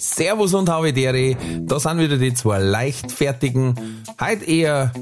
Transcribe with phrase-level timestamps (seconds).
[0.00, 3.74] Servus und Havidere, da sind wieder die zwei leichtfertigen,
[4.18, 4.92] heute eher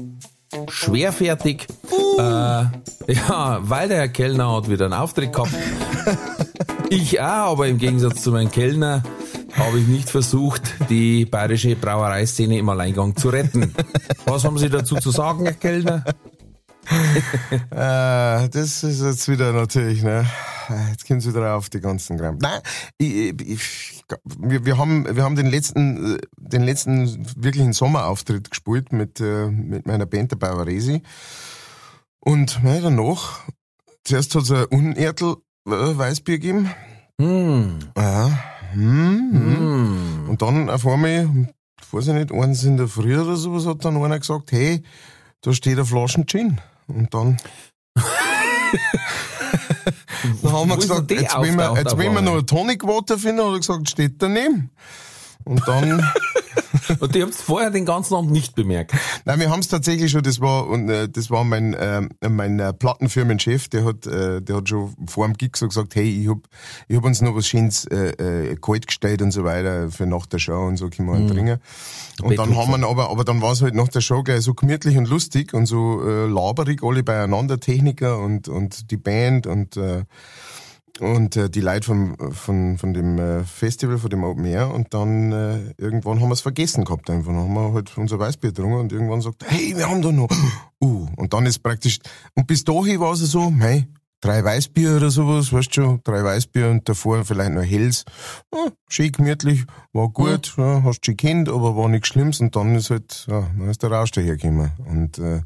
[0.67, 1.67] schwerfertig.
[1.89, 2.19] Uh.
[2.19, 5.53] Äh, ja, weil der Herr Kellner hat wieder einen Auftritt gehabt.
[6.89, 9.03] ich auch, aber im Gegensatz zu meinem Kellner
[9.53, 13.73] habe ich nicht versucht, die bayerische Brauereiszene im Alleingang zu retten.
[14.25, 16.03] Was haben Sie dazu zu sagen, Herr Kellner?
[17.71, 20.25] äh, das ist jetzt wieder natürlich, ne?
[20.91, 22.37] Jetzt kommen sie drauf, die ganzen Kram.
[22.39, 22.61] Nein,
[22.97, 29.19] ich, ich, wir, wir, haben, wir haben den letzten, den letzten wirklichen Sommerauftritt gespielt mit,
[29.19, 31.01] äh, mit meiner Band, der Bavaresi.
[32.19, 33.41] Und ne, danach,
[34.03, 36.69] zuerst hat es ein Unertel äh, Weißbier gegeben.
[37.17, 37.79] Mm.
[37.97, 38.39] Ja.
[38.73, 40.25] Hm, hm.
[40.25, 40.29] Mm.
[40.29, 41.47] Und dann auf einmal,
[41.91, 44.83] weiß ich nicht, eins in der Früh oder sowas, hat dann einer gesagt, hey,
[45.41, 46.59] da steht eine Flasche Gin.
[46.87, 47.37] Und dann.
[50.43, 52.23] dann haben wir gesagt, jetzt wollen wir, jetzt wir einmal?
[52.23, 54.69] noch eine Tonic Water finden, hat er gesagt, steht daneben.
[55.49, 55.99] Und dann,
[56.99, 58.93] Und ihr habt es vorher den ganzen Abend nicht bemerkt.
[59.25, 62.59] nein, wir haben es tatsächlich schon, das war, und, äh, das war mein, äh, mein
[62.59, 66.29] äh, Plattenfirmenchef, der hat, äh, der hat schon vor dem Gig so gesagt, hey, ich
[66.29, 66.37] hab,
[66.87, 70.25] ich hab uns noch was Schönes, äh, äh, kalt gestellt und so weiter, für nach
[70.25, 71.59] der Show und so, können wir einen trinken.
[72.21, 74.53] Und dann haben wir aber, aber dann war es halt nach der Show gleich so
[74.53, 79.77] gemütlich und lustig und so äh, laberig, alle beieinander, Techniker und, und die Band und,
[79.77, 80.03] äh,
[80.99, 84.93] und äh, die Leute von, von, von dem äh, Festival, von dem Open Air und
[84.93, 87.31] dann äh, irgendwann haben wir es vergessen gehabt einfach.
[87.31, 90.29] Dann haben wir halt unser Weißbier getrunken und irgendwann sagt, hey, wir haben da noch.
[90.81, 91.99] Uh, und dann ist praktisch,
[92.35, 93.85] und bis dahin war es so, hey,
[94.21, 98.03] drei Weißbier oder sowas, weißt du schon, drei Weißbier und davor vielleicht noch Hells.
[98.53, 99.63] Ja, schön gemütlich,
[99.93, 103.47] war gut, ja, hast du gekannt, aber war nichts Schlimmes und dann ist halt, ja,
[103.57, 104.71] dann ist der Rausch dahergekommen.
[104.85, 105.41] Und äh,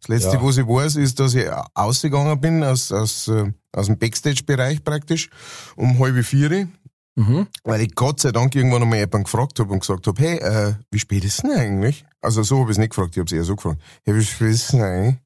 [0.00, 0.42] das Letzte, Ja.
[0.42, 5.28] was ich weiß, ist, dass ich ausgegangen bin aus, aus, äh, aus dem Backstage-Bereich praktisch
[5.76, 6.68] um halbe vier,
[7.14, 7.46] Mhm.
[7.64, 10.74] weil ich Gott sei Dank irgendwann einmal jemanden gefragt habe und gesagt habe, hey, äh,
[10.90, 12.06] wie spät ist denn eigentlich?
[12.22, 13.82] Also so habe ich es nicht gefragt, ich habe es eher so gefragt.
[14.04, 15.16] Hey, wie spät ist denn eigentlich?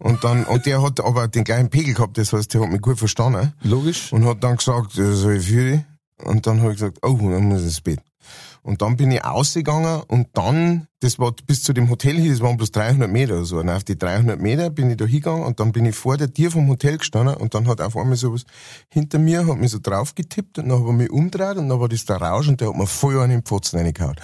[0.00, 2.80] Und dann, und der hat aber den gleichen Pegel gehabt, das heißt, der hat mich
[2.80, 4.12] gut verstanden Logisch.
[4.12, 5.84] und hat dann gesagt, äh, so ich vier.
[6.24, 8.00] Und dann habe ich gesagt, oh, dann muss ich ins Bett.
[8.62, 12.40] Und dann bin ich ausgegangen und dann, das war bis zu dem Hotel hier, das
[12.40, 13.58] waren bloß 300 Meter oder so.
[13.58, 16.32] Und auf die 300 Meter bin ich da hingegangen und dann bin ich vor der
[16.32, 18.44] Tür vom Hotel gestanden und dann hat auf einmal sowas
[18.90, 21.80] hinter mir, hat mich so drauf getippt und dann habe ich mich umgedreht und dann
[21.80, 24.16] war das der Rausch und der hat mir voll an den Pfotzen reingehauen.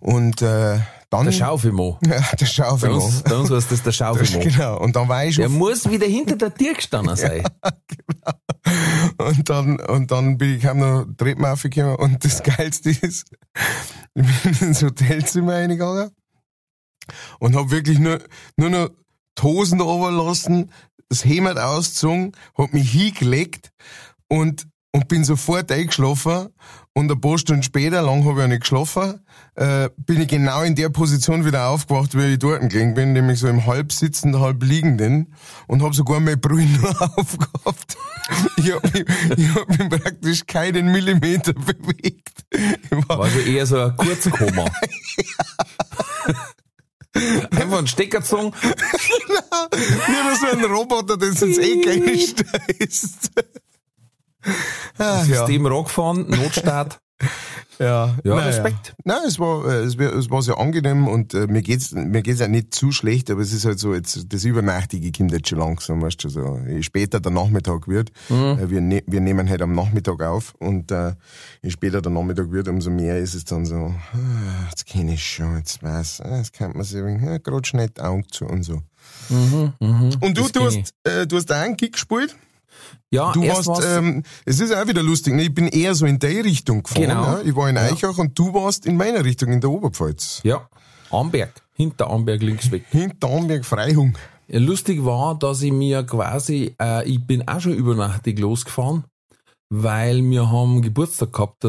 [0.00, 0.80] Und äh,
[1.10, 1.24] dann...
[1.26, 1.98] Der Schaufelmo.
[2.06, 3.00] Ja, der Bei Schaufelmann.
[3.00, 4.40] uns, bei uns das der Schaufelmo.
[4.44, 4.78] Genau.
[4.78, 7.44] Und dann war ich schon Der muss wieder hinter der Tür gestanden sein.
[9.18, 13.30] Und dann, und dann bin ich heim noch Treppen aufgekommen und das Geilste ist,
[14.14, 16.10] ich bin ins Hotelzimmer reingegangen
[17.38, 18.20] und hab wirklich nur,
[18.56, 18.90] nur noch
[19.38, 20.70] die Hosen runterlassen,
[21.08, 23.72] das Hemd ausgezogen, hab mich hingelegt
[24.28, 26.48] und, und bin sofort eingeschlafen
[26.94, 29.20] und ein paar Stunden später, lang habe ich auch nicht geschlafen,
[29.60, 33.40] äh, bin ich genau in der Position wieder aufgewacht, wie ich dort gelegen bin, nämlich
[33.40, 35.34] so im halb sitzenden, halb liegenden
[35.66, 37.98] und habe sogar meine Brille nur aufgehabt.
[38.56, 39.04] Ich habe mich,
[39.36, 42.46] ich hab mich praktisch keinen Millimeter bewegt.
[42.90, 44.64] War, War also eher so ein Kurzkoma.
[47.50, 48.52] Einfach einen Stecker gezogen.
[48.62, 53.30] wie so ein Roboter, der ins Eck reinstößt.
[54.96, 55.24] Ah, ja.
[55.24, 57.00] System gefahren, Notstart.
[57.78, 58.46] Ja, Ja, naja.
[58.46, 58.94] Respekt.
[59.04, 62.20] Nein, es war, äh, es war, es war sehr angenehm und äh, mir geht's, mir
[62.22, 65.48] geht's auch nicht zu schlecht, aber es ist halt so, jetzt, das Übernachtige kommt jetzt
[65.48, 69.48] schon langsam, weißt du, so, je später der Nachmittag wird, äh, wir, ne, wir nehmen
[69.48, 71.14] halt am Nachmittag auf und, äh,
[71.62, 75.24] je später der Nachmittag wird, umso mehr ist es dann so, ah, jetzt kenne ich
[75.24, 78.62] schon, jetzt weiß, ah, jetzt kann man sich ja, gerade schnell die Augen zu und
[78.62, 78.82] so.
[79.30, 82.36] Und du, Mhm, Das du kenn hast, äh, du hast auch einen Gig gespielt?
[83.10, 85.42] Ja, Du warst, war's- ähm, es ist auch wieder lustig, ne?
[85.42, 87.02] ich bin eher so in der Richtung gefahren.
[87.02, 87.22] Genau.
[87.24, 87.40] Ja?
[87.44, 90.40] Ich war in Eichach und du warst in meiner Richtung, in der Oberpfalz.
[90.44, 90.68] ja,
[91.10, 91.52] Amberg.
[91.74, 92.84] Hinter Amberg links weg.
[92.90, 94.14] Hinter Amberg Freihung.
[94.48, 99.04] Ja, Lustig war, dass ich mir quasi, äh, ich bin auch schon übernachtig losgefahren,
[99.70, 101.68] weil wir haben Geburtstag gehabt, äh,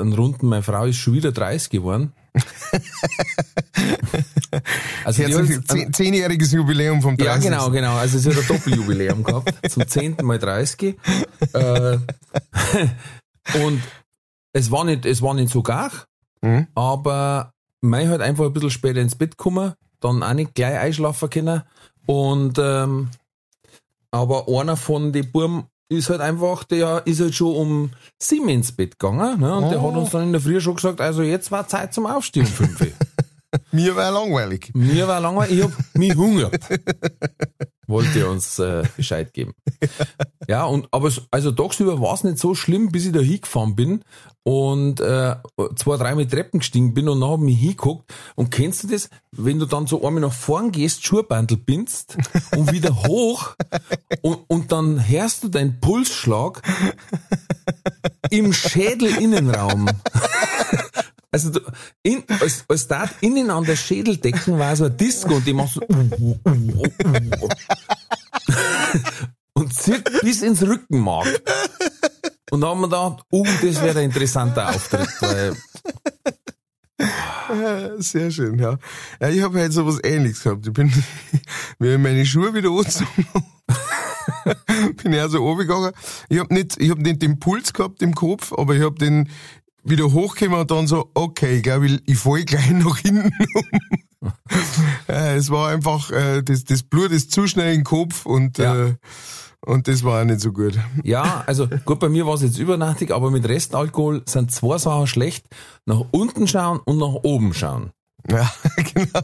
[0.00, 2.12] einen Runden, meine Frau ist schon wieder 30 geworden.
[5.04, 7.44] also Herzlich, zehn, zehnjähriges Jubiläum vom 30.
[7.44, 7.96] Ja, genau, genau.
[7.96, 10.16] Also es hat ein Doppeljubiläum gehabt, zum 10.
[10.22, 10.96] Mal 30.
[11.52, 11.54] Äh,
[13.64, 13.82] und
[14.52, 15.90] es war nicht, es war nicht so gar.
[16.44, 16.66] Mhm.
[16.74, 21.30] aber mei halt einfach ein bisschen später ins Bett kommen, dann auch nicht gleich einschlafen
[21.30, 21.62] können
[22.06, 23.08] und ähm,
[24.10, 27.90] aber einer von den Buben ist halt einfach, der ist halt schon um
[28.22, 29.54] sieben ins Bett gegangen ne?
[29.56, 29.88] und der Oh.
[29.90, 32.80] hat uns dann in der Früh schon gesagt, also jetzt war Zeit zum Aufstehen fünf.
[33.72, 34.70] Mir war langweilig.
[34.74, 36.64] Mir war langweilig, ich hab mich hungert.
[37.86, 39.52] Wollte er uns äh, Bescheid geben.
[40.48, 44.02] Ja, und aber also tagsüber war es nicht so schlimm, bis ich da hingefahren bin
[44.42, 45.36] und äh,
[45.76, 48.12] zwei, drei mit Treppen gestiegen bin und dann hab ich hingeguckt.
[48.36, 52.16] Und kennst du das, wenn du dann so einmal nach vorn gehst, Schuhbandel bindst
[52.56, 53.54] und wieder hoch
[54.22, 56.62] und, und dann hörst du deinen Pulsschlag
[58.30, 59.88] im Schädelinnenraum.
[61.34, 61.50] Also
[62.04, 65.74] in, als, als da innen an der Schädeldecken war so ein Disco und die macht
[65.74, 65.80] so
[69.54, 71.26] und zieht bis ins Rückenmark.
[72.52, 75.08] Und da haben wir gedacht, uh, das wäre ein interessanter Auftritt.
[75.18, 75.56] Weil,
[77.48, 78.78] Ja, Sehr schön, ja.
[79.20, 80.64] Ja, ich habe halt so was ähnliches gehabt.
[80.68, 80.92] Ich bin,
[81.80, 83.26] ich meine Schuhe wieder angezogen
[85.02, 85.92] bin ich also runtergegangen.
[86.28, 89.28] Ich habe nicht, ich hab nicht den Puls gehabt im Kopf, aber ich habe den
[89.84, 94.32] wieder hochgekommen und dann so, okay, ich glaube, ich, fall gleich nach hinten um.
[95.08, 98.86] ja, es war einfach, äh, das, das Blut ist zu schnell im Kopf und, Ja.
[98.86, 98.94] äh,
[99.66, 100.78] und das war auch nicht so gut.
[101.04, 105.06] ja, also gut, bei mir war es jetzt übernachtig, aber mit Restalkohol sind zwei Sachen
[105.06, 105.46] schlecht.
[105.86, 107.90] Nach unten schauen und nach oben schauen.
[108.30, 108.50] Ja,
[108.94, 109.20] genau.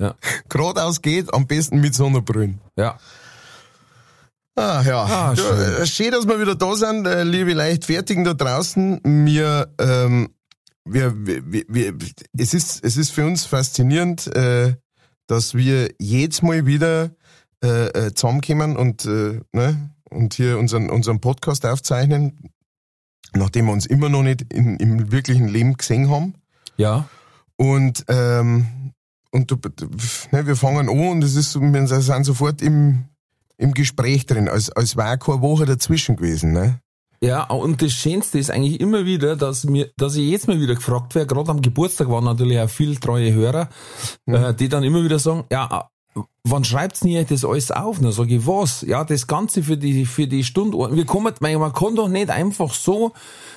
[0.00, 0.14] Ja.
[0.48, 2.60] Geradeaus geht, am besten mit Sonnenbrillen.
[2.76, 2.98] Ja.
[4.58, 5.04] Ah, ja.
[5.04, 5.56] Ah, schön.
[5.56, 9.00] äh, Schön, dass wir wieder da sind, äh, liebe Leichtfertigen da draußen.
[9.04, 10.30] Wir, ähm,
[10.84, 11.94] wir, wir, wir,
[12.36, 14.74] es ist, es ist für uns faszinierend, äh,
[15.28, 17.10] dass wir jedes Mal wieder
[17.62, 22.50] äh, äh, zusammenkommen und, äh, ne, und hier unseren, unseren Podcast aufzeichnen,
[23.34, 26.34] nachdem wir uns immer noch nicht in, im wirklichen Leben gesehen haben.
[26.76, 27.08] Ja.
[27.54, 28.92] Und, ähm,
[29.30, 29.56] und du,
[30.32, 33.04] ne, wir fangen an und es ist, wir sind sofort im,
[33.58, 36.52] im Gespräch drin, als, als wäre keine Woche dazwischen gewesen.
[36.52, 36.80] Ne?
[37.20, 40.76] Ja, und das Schönste ist eigentlich immer wieder, dass mir, dass ich jetzt mal wieder
[40.76, 43.68] gefragt werde, gerade am Geburtstag waren natürlich auch viel treue Hörer,
[44.26, 45.90] äh, die dann immer wieder sagen, ja,
[46.44, 47.98] wann schreibt's denn ihr das alles auf?
[47.98, 48.82] Dann sage ich, was?
[48.82, 52.30] Ja, das Ganze für die, für die Stunde, wir kommen, man man kann doch nicht
[52.30, 53.12] einfach so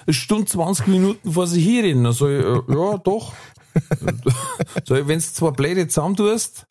[0.08, 2.04] eine Stunde 20 Minuten vor sich hier reden.
[2.04, 3.34] Dann sag ich, äh, ja, doch.
[4.86, 6.66] so, wenn du zwei Blätter zusammentust,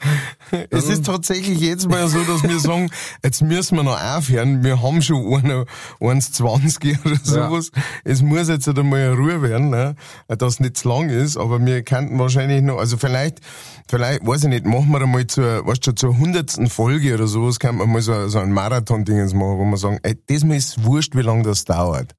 [0.70, 2.90] Es ist tatsächlich jetzt mal so, dass wir sagen,
[3.22, 4.62] jetzt müssen wir noch aufhören.
[4.64, 5.64] Wir haben schon eine,
[6.00, 7.70] 1,20 oder sowas.
[8.04, 9.94] Es muss jetzt halt einmal eine Ruhe werden, ne?
[10.28, 13.40] dass es nicht zu lang ist, aber wir könnten wahrscheinlich noch, also vielleicht,
[13.88, 17.58] vielleicht, weiß ich nicht, machen wir einmal zur, weißt du, zur hundertsten Folge oder sowas,
[17.58, 20.84] kann man mal so, so ein Marathon-Dingens machen, wo wir sagen, ey, das mal ist
[20.84, 22.14] wurscht, wie lange das dauert.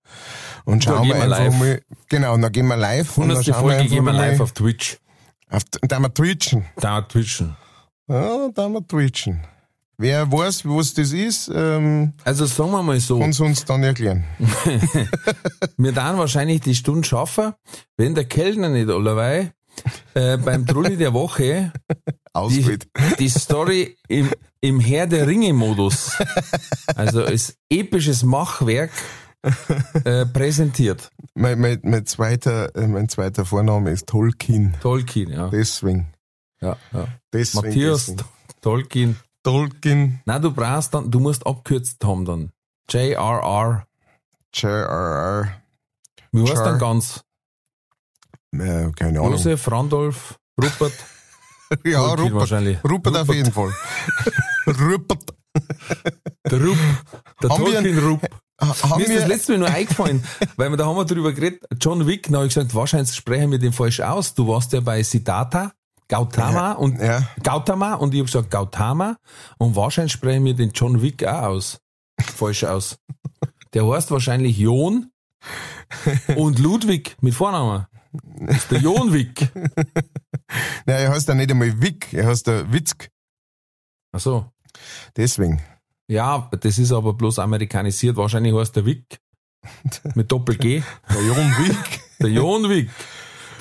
[0.66, 1.60] Und schauen wir wir einfach live.
[1.60, 3.18] mal, genau, und dann gehen wir live.
[3.18, 3.46] und dann 100.
[3.46, 4.98] schauen wir Folge einfach gehen wir live auf Twitch.
[5.50, 6.66] Auf, da wir twitchen.
[6.78, 7.56] Da twitchen.
[8.08, 9.46] Ja, da wir twitchen.
[9.98, 13.20] Wer weiß, was das ist, ähm, Also sagen wir mal so.
[13.20, 14.24] kann es uns dann erklären.
[15.78, 17.54] Wir dann wahrscheinlich die Stunde schaffen,
[17.98, 19.52] wenn der Kellner nicht allerweil
[20.16, 21.72] äh, beim Trulli der Woche
[22.50, 22.80] die,
[23.20, 24.30] die Story im,
[24.62, 26.18] im Herr der Ringe-Modus,
[26.96, 28.90] also als episches Machwerk,
[30.06, 31.10] äh, präsentiert.
[31.34, 34.76] Mein, mein, mein, zweiter, äh, mein zweiter Vorname ist Tolkien.
[34.82, 35.50] Tolkien, ja.
[35.50, 36.14] Deswegen.
[36.62, 37.08] ja, ja.
[37.34, 38.30] deswegen Matthias deswegen.
[38.62, 39.20] Tolkien.
[39.44, 40.22] Tolkien.
[40.26, 42.52] Na, du brauchst dann, du musst abkürzt haben dann.
[42.90, 43.88] J.R.R.
[44.54, 45.62] J.R.R.
[46.32, 46.64] Wie Jar.
[46.64, 47.24] dann ganz?
[48.54, 49.32] Äh, keine Ahnung.
[49.32, 50.94] Josef, Randolph, Rupert,
[51.86, 52.34] ja, Tolkien Rupert.
[52.36, 52.84] wahrscheinlich.
[52.84, 53.74] Rupert auf jeden Fall.
[54.68, 55.34] Rupert.
[56.50, 56.78] Der Rupp,
[57.42, 58.28] der Haben wir- Tolkien-Rupp.
[58.84, 60.24] Ha- Haben Mir ist das letzte Mal nur eingefallen,
[60.58, 61.64] weil wir da haben wir drüber geredet.
[61.80, 64.34] John Wick, da habe ich gesagt, wahrscheinlich sprechen wir den falsch aus.
[64.34, 65.72] Du warst ja bei Siddhartha,
[66.08, 69.18] Gautama und ja, Gautama und ich habe gesagt Gautama
[69.58, 71.80] und wahrscheinlich sprechen wir den John Wick auch aus.
[72.20, 72.98] Falsch aus.
[73.74, 75.12] Der heißt wahrscheinlich Jon
[76.36, 77.88] und Ludwig mit Vornamen.
[78.42, 79.50] Das ist der Jon Wick.
[80.86, 83.10] Nein, er heißt ja nicht einmal Wick, er heißt der Witzk.
[84.12, 84.46] Ach so.
[85.16, 85.62] Deswegen.
[86.12, 88.18] Ja, das ist aber bloß amerikanisiert.
[88.18, 89.18] Wahrscheinlich heißt der Wick
[90.16, 90.84] mit Doppel G.
[91.10, 92.02] Der Jon Wick.
[92.20, 92.90] Der Jon Wick.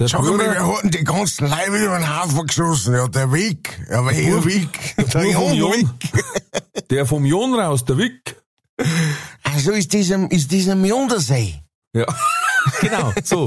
[0.01, 2.95] Der Bruder- hatten die ganzen Leibe über den Haufen geschossen.
[2.95, 3.79] Ja, der Wick.
[3.89, 4.97] Ja, welcher Wick?
[4.97, 5.73] Der vom Jon Jon.
[5.75, 6.89] Wick.
[6.91, 8.35] Der vom Jon raus, der Wick.
[9.45, 11.55] Also ist dieser, ist dieser Mjundersee.
[11.93, 12.07] Ja,
[12.81, 13.47] genau, so.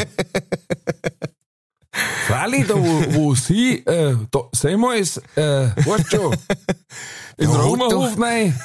[2.27, 6.35] Freilich, da wo, wo sie, äh, da, sehen wir es, äh, weißt schon,
[7.37, 8.59] in hat Romerhof, nein,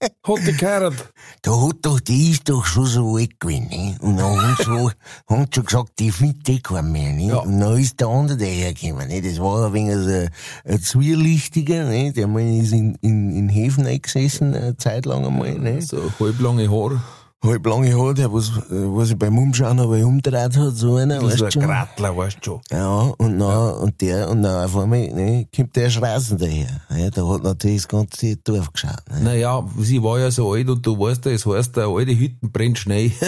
[0.00, 1.12] hat die geheiratet.
[1.42, 3.96] da hat doch, die ist doch schon so alt gewesen, ne?
[4.00, 4.92] Und dann haben sie schon,
[5.28, 7.28] haben sie gesagt, die findet eh keinen mehr, ne?
[7.28, 7.36] Ja.
[7.38, 9.20] Und dann ist der andere dahergekommen, ne?
[9.20, 10.30] Das war ein wenig ein,
[10.64, 12.12] ein Zwierlichtiger, ne?
[12.12, 15.82] Der mal ist in, in, in Häfen eingesessen, eine Zeit lang einmal, ne?
[15.82, 17.02] So halblange Haare.
[17.46, 21.20] Halb lange Haare, der was, äh, was sich beim Umschauen aber umgedreht hat, so einer,
[21.20, 21.62] So weißt ein du schon?
[21.62, 22.60] Gratler, weißt du schon.
[22.72, 22.88] Ja,
[23.18, 26.80] und dann, und der, und dann auf einmal, ne, kommt der Schreisen daher.
[26.96, 29.20] Ja, da hat natürlich das ganze Dorf geschaut, ne?
[29.22, 32.50] Naja, sie war ja so alt und du weißt ja, es heißt, der alte Hütten
[32.50, 33.12] brennt schnell.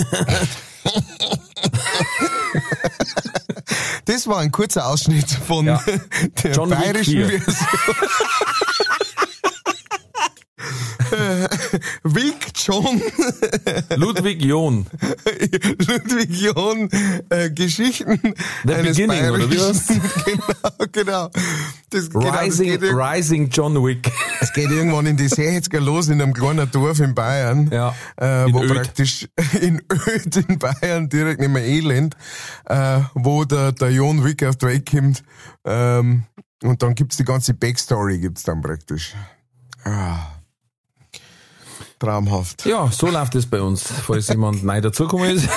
[4.04, 5.82] Das war ein kurzer Ausschnitt von Ja.
[6.42, 7.28] der John bayerischen 4.
[7.28, 7.66] Version.
[12.02, 13.00] Wilk John,
[13.96, 14.86] Ludwig John.
[15.86, 16.88] Ludwig John,
[17.30, 18.34] äh, Geschichten
[18.64, 21.30] The eines Beginning, oder wie bayerischen- Genau, genau.
[21.90, 24.10] Das, genau, das Rising, Rising John Wick.
[24.40, 28.52] es geht irgendwann in die 60er los in einem kleinen Dorf in Bayern, Ja, äh,
[28.52, 28.74] wo Öd.
[28.74, 29.28] praktisch
[29.60, 32.16] in Öd in Bayern, direkt neben Elend,
[32.66, 35.22] äh, wo der, der John Wick auf die Welt kommt.
[35.64, 36.24] Ähm,
[36.62, 39.14] und dann gibt's die ganze Backstory, gibt's dann praktisch.
[39.84, 40.18] Ah.
[41.98, 42.64] Traumhaft.
[42.66, 45.48] Ja, so läuft es bei uns, falls jemand neu dazugekommen ist.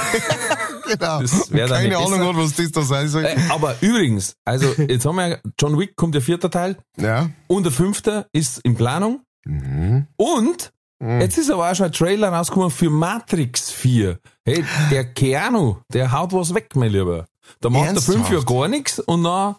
[0.88, 1.22] genau.
[1.22, 3.26] das Keine Ahnung hat, was das da sein soll.
[3.26, 7.30] Äh, aber übrigens, also jetzt haben wir ja, John Wick kommt der vierte Teil Ja.
[7.48, 9.22] und der fünfte ist in Planung.
[9.46, 10.08] Mhm.
[10.18, 14.20] Und jetzt ist aber auch schon ein Trailer rausgekommen für Matrix 4.
[14.46, 17.26] Hey, der Keanu, der haut was weg, mein Lieber.
[17.60, 18.32] Da macht er fünf Ernsthaft?
[18.32, 19.56] Jahre gar nichts und dann,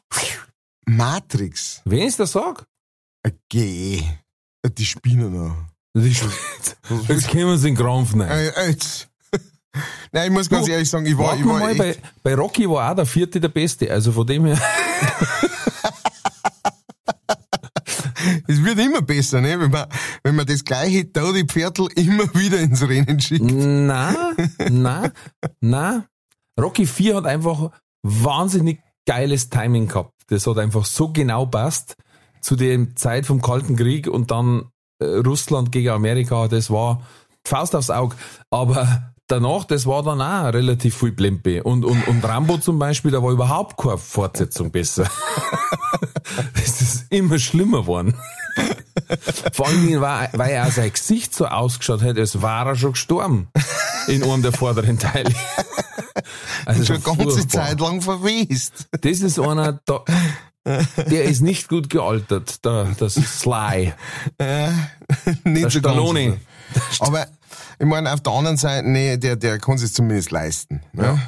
[0.86, 1.80] Matrix.
[1.84, 2.64] wenn ich das sag,
[3.24, 4.02] Okay.
[4.76, 5.56] Die Spinnen noch.
[5.94, 6.24] Das ist-
[7.08, 8.30] jetzt können wir uns in den Krampf nehmen.
[8.30, 9.08] Äh, jetzt.
[10.12, 12.68] Nein, ich muss ganz Du, ehrlich sagen, ich war, ich war mal, bei, bei Rocky
[12.68, 14.58] war auch der vierte der Beste, also von dem her.
[18.46, 19.58] es wird immer besser, ne?
[19.60, 19.86] wenn, man,
[20.22, 23.44] wenn man das gleiche die Pferdl immer wieder ins Rennen schickt.
[23.44, 24.34] Na,
[24.70, 25.10] na,
[25.60, 26.06] na.
[26.60, 27.70] Rocky 4 hat einfach
[28.02, 30.12] wahnsinnig geiles Timing gehabt.
[30.28, 31.96] Das hat einfach so genau passt
[32.40, 34.64] zu der Zeit vom Kalten Krieg und dann äh,
[35.02, 36.48] Russland gegen Amerika.
[36.48, 37.02] Das war
[37.44, 38.16] Faust aufs Auge.
[38.50, 41.62] Aber danach, das war dann auch relativ viel Plempe.
[41.62, 45.10] Und, und, und Rambo zum Beispiel, da war überhaupt keine Fortsetzung besser.
[46.54, 48.14] das ist immer schlimmer geworden.
[49.52, 53.48] Vor Dingen, war, weil er sein Gesicht so ausgeschaut hat, als war er schon gestorben.
[54.06, 55.32] In einem der vorderen Teile.
[56.64, 57.66] Also Schon eine ganze furchtbar.
[57.66, 58.86] Zeit lang verwest.
[59.00, 60.04] Das ist einer, da,
[60.64, 63.92] der ist nicht gut gealtert, der, das Sly.
[64.38, 64.68] Äh,
[65.44, 66.40] nicht Der so Stallone.
[67.00, 67.26] Aber
[67.78, 70.82] ich meine, auf der anderen Seite, nee, der, der kann sich zumindest leisten.
[70.92, 71.20] Ne?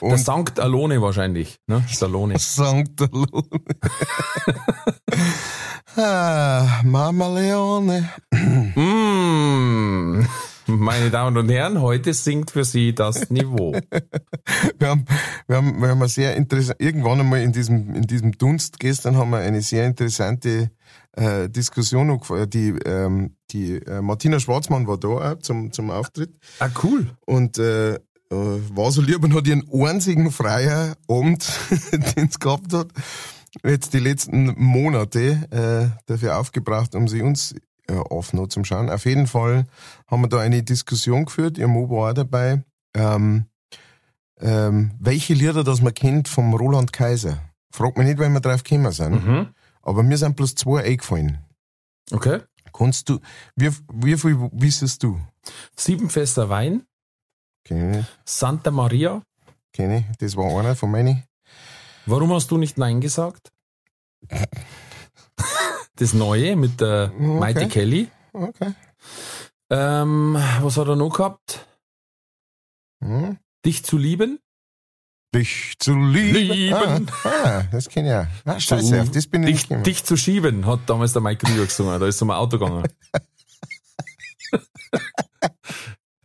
[0.00, 1.82] Der Und Sankt Alone wahrscheinlich, ne?
[1.88, 2.38] Stallone.
[2.38, 2.86] St.
[2.92, 3.26] Stallone.
[5.96, 8.08] ah, Mama Leone.
[8.74, 10.26] Mm,
[10.78, 13.72] meine Damen und Herren, heute singt für Sie das Niveau.
[14.78, 15.04] Wir haben,
[15.46, 19.16] wir haben, wir haben eine sehr interessant, irgendwann einmal in diesem, in diesem Dunst gestern
[19.16, 20.70] haben wir eine sehr interessante
[21.16, 22.20] äh, Diskussion.
[22.48, 27.10] Die, ähm, die äh, Martina Schwarzmann war da auch zum, zum Auftritt Ah, cool.
[27.26, 27.98] und äh, äh,
[28.30, 31.46] war so lieb und hat ihren einzigen freien Abend,
[32.16, 32.88] den es gehabt hat,
[33.64, 37.54] jetzt die letzten Monate äh, dafür aufgebracht, um sie uns
[37.90, 38.88] äh, offen noch zum Schauen.
[38.90, 39.64] Auf jeden Fall
[40.06, 42.62] haben wir da eine Diskussion geführt, ihr Mo war auch dabei,
[42.94, 43.46] ähm,
[44.40, 47.42] ähm, welche Lieder das man kennt vom Roland Kaiser.
[47.72, 49.48] Frag mich nicht, weil wir drauf gekommen sind, Mhm.
[49.82, 51.38] aber mir sind bloß zwei eingefallen.
[52.10, 52.40] Okay.
[52.72, 53.18] Kannst du,
[53.56, 55.20] wie, wie viel wissest du?
[55.76, 56.84] Sieben Fässer Wein,
[57.64, 59.22] Kenn ich, Santa Maria.
[59.72, 61.22] kenn ich, das war einer von meinen.
[62.06, 63.50] Warum hast du nicht Nein gesagt?
[66.00, 67.26] Das Neue mit der Okay.
[67.26, 68.08] Mighty Kelly.
[68.32, 68.72] Okay.
[69.68, 71.66] Ähm, was hat er noch gehabt?
[73.04, 73.36] Hm.
[73.66, 74.38] Dich zu lieben?
[75.34, 76.38] Dich zu lieben.
[76.38, 77.10] Lieben.
[77.22, 78.28] Ah, ah das kenn ich ja.
[78.46, 81.44] Ah, scheiße, auf das bin ich dich, nicht dich zu schieben, hat damals der Mike
[81.44, 82.00] Krieger gesungen.
[82.00, 82.88] Da ist mal Auto gegangen.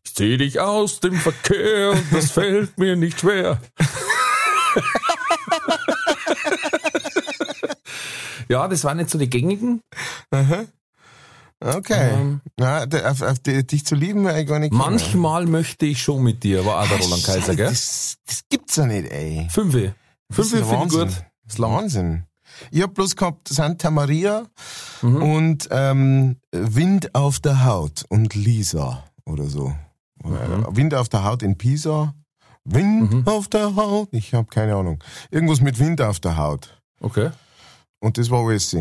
[0.06, 3.60] ich zieh dich aus dem Verkehr und das fällt mir nicht schwer.
[8.50, 9.82] ja, das waren nicht so die gängigen.
[11.60, 12.12] Okay.
[12.14, 16.02] Ähm, Na, der, auf, auf dich zu lieben wäre ich gar nicht manchmal möchte ich
[16.02, 17.68] schon mit dir, war auch der Roland Kaiser, gell?
[17.70, 19.48] Das, das gibt's ja nicht, ey.
[19.50, 19.96] Fünfe.
[20.32, 21.08] Fünfe finde ich gut.
[21.08, 22.24] Das ist Wahnsinn.
[22.72, 24.46] Ich hab bloß gehabt Santa Maria
[25.02, 25.22] Mhm.
[25.22, 29.74] und ähm, Wind auf der Haut und Lisa oder so.
[30.24, 32.14] Oder, äh, Wind auf der Haut in Pisa.
[32.64, 33.28] Wind Mhm.
[33.28, 34.08] auf der Haut.
[34.12, 35.04] Ich habe keine Ahnung.
[35.32, 36.82] Irgendwas mit Wind auf der Haut.
[37.02, 37.30] Okay.
[38.06, 38.76] Und das war alles.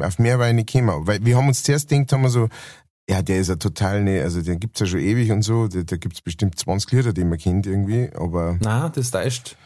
[0.00, 1.06] Auf mehr war ich nicht gekommen.
[1.06, 2.48] Weil wir haben uns zuerst gedacht, haben wir so,
[3.08, 5.66] Ja, der ist ja total ne, also den gibt's ja schon ewig und so.
[5.68, 9.56] Da, da gibt's bestimmt 20 Lieder, die man kennt irgendwie, aber, Na, das täuscht.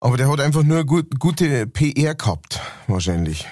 [0.00, 3.46] aber der hat einfach nur gut, gute PR gehabt, wahrscheinlich.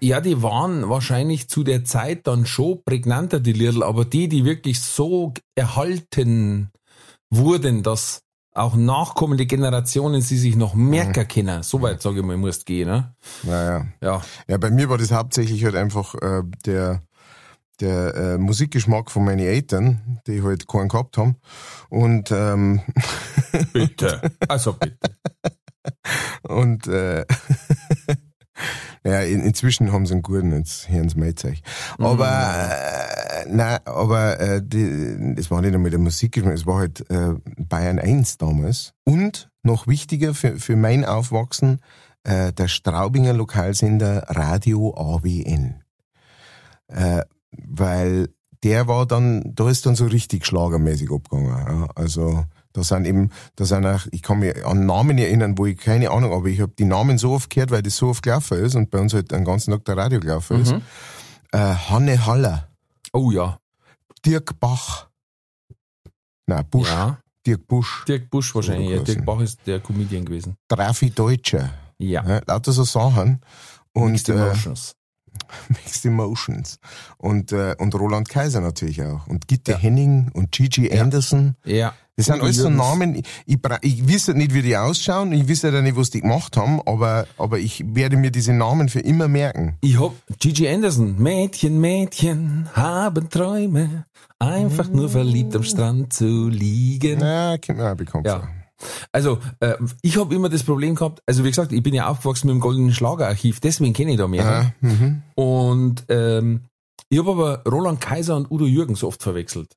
[0.00, 4.44] Ja, die waren wahrscheinlich zu der Zeit dann schon prägnanter, die Liedl, aber die, die
[4.44, 6.70] wirklich so erhalten
[7.30, 8.20] wurden, dass
[8.56, 11.62] auch nachkommende Generationen sie sich noch merken können.
[11.62, 13.14] So weit, sage ich mal, musst gehen, ne?
[13.42, 13.86] Naja.
[14.00, 14.22] Ja.
[14.48, 17.02] Ja, bei mir war das hauptsächlich halt einfach äh, der,
[17.80, 21.36] der äh, Musikgeschmack von meinen Eltern, die halt keinen gehabt haben.
[21.90, 22.80] Und, ähm,
[23.72, 24.20] Bitte.
[24.48, 24.98] Also bitte.
[26.42, 27.24] und äh,
[29.04, 31.60] ja, in, inzwischen haben sie einen guten, jetzt hören sie Zeug.
[31.98, 37.08] Aber äh, nein, aber äh, die, das war nicht einmal der Musikgeschmack, es war halt
[37.10, 37.34] äh,
[37.68, 38.92] Bayern 1 damals.
[39.04, 41.80] Und noch wichtiger für, für mein Aufwachsen,
[42.24, 45.82] äh, der Straubinger Lokalsender Radio AWN.
[46.88, 48.28] Äh, weil
[48.62, 51.48] der war dann, da ist dann so richtig schlagermäßig abgegangen.
[51.48, 51.88] Ja.
[51.94, 55.78] Also da sind eben, da sind auch, ich kann mich an Namen erinnern, wo ich
[55.78, 58.58] keine Ahnung, aber ich habe die Namen so oft gehört, weil das so oft gelaufen
[58.58, 60.74] ist und bei uns halt den ganzen Tag der Radio gelaufen ist.
[61.52, 62.68] Äh, Hanne Haller,
[63.12, 63.58] Oh ja.
[64.24, 65.08] Dirk Bach,
[66.46, 67.18] nein, Busch, Ja.
[67.46, 68.90] Dirk Busch, Dirk Busch wahrscheinlich.
[68.90, 69.02] Ja.
[69.02, 70.56] Dirk Bach ist der Comedian gewesen.
[70.68, 72.24] Trafi Deutscher, Ja.
[72.26, 73.40] ja, lauter so Sachen.
[73.92, 74.94] Und Mixed äh, Emotions.
[75.68, 76.78] Mixed Emotions.
[77.18, 79.26] Und, äh, und Roland Kaiser natürlich auch.
[79.26, 81.56] Und Gitte Henning und Gigi Anderson.
[81.64, 81.94] Ja.
[82.16, 82.70] Das sind alles so.
[82.70, 86.56] Namen, ich, ich, weiß nicht, wie die ausschauen, ich weiß ja nicht, was die gemacht
[86.56, 89.76] haben, aber, aber ich werde mir diese Namen für immer merken.
[89.82, 91.16] Ich hab Gigi Anderson.
[91.18, 94.06] Mädchen, Mädchen haben Träume.
[94.38, 97.18] Einfach nur verliebt am Strand zu liegen.
[97.20, 98.48] Na, kommt mir auch bekannt Ja.
[99.12, 102.48] Also, äh, ich habe immer das Problem gehabt, also wie gesagt, ich bin ja aufgewachsen
[102.48, 104.74] mit dem Goldenen Schlagerarchiv, deswegen kenne ich da mehr.
[104.80, 105.22] Mhm.
[105.34, 106.60] Und ähm,
[107.08, 109.76] ich habe aber Roland Kaiser und Udo Jürgens oft verwechselt.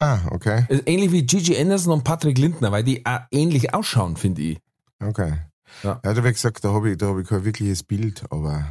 [0.00, 4.42] Ah, okay, ähnlich wie Gigi Anderson und Patrick Lindner, weil die auch ähnlich ausschauen, finde
[4.42, 4.58] ich.
[5.02, 5.38] okay.
[5.84, 6.00] Ja.
[6.04, 8.64] Ja, da habe ich gesagt, da habe ich, da hab ich kein wirkliches Bild, aber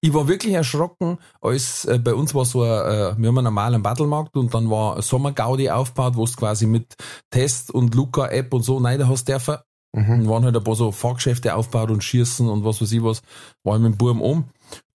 [0.00, 3.44] Ich war wirklich erschrocken, als äh, bei uns war so ein, äh, wir haben einen
[3.44, 6.94] normalen Battlemarkt und dann war ein Sommergaudi aufgebaut, wo es quasi mit
[7.30, 9.58] Test und Luca-App und so rein hast dürfen.
[9.92, 10.20] mhm.
[10.20, 13.22] Und waren halt ein paar so Fahrgeschäfte aufgebaut und Schießen und was weiß ich was,
[13.62, 14.48] war ich mit dem Burm um.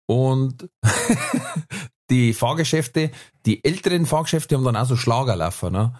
[0.05, 0.69] Und
[2.09, 3.11] die Fahrgeschäfte,
[3.45, 5.73] die älteren Fahrgeschäfte haben dann auch so Schlager laufen.
[5.73, 5.93] Ne?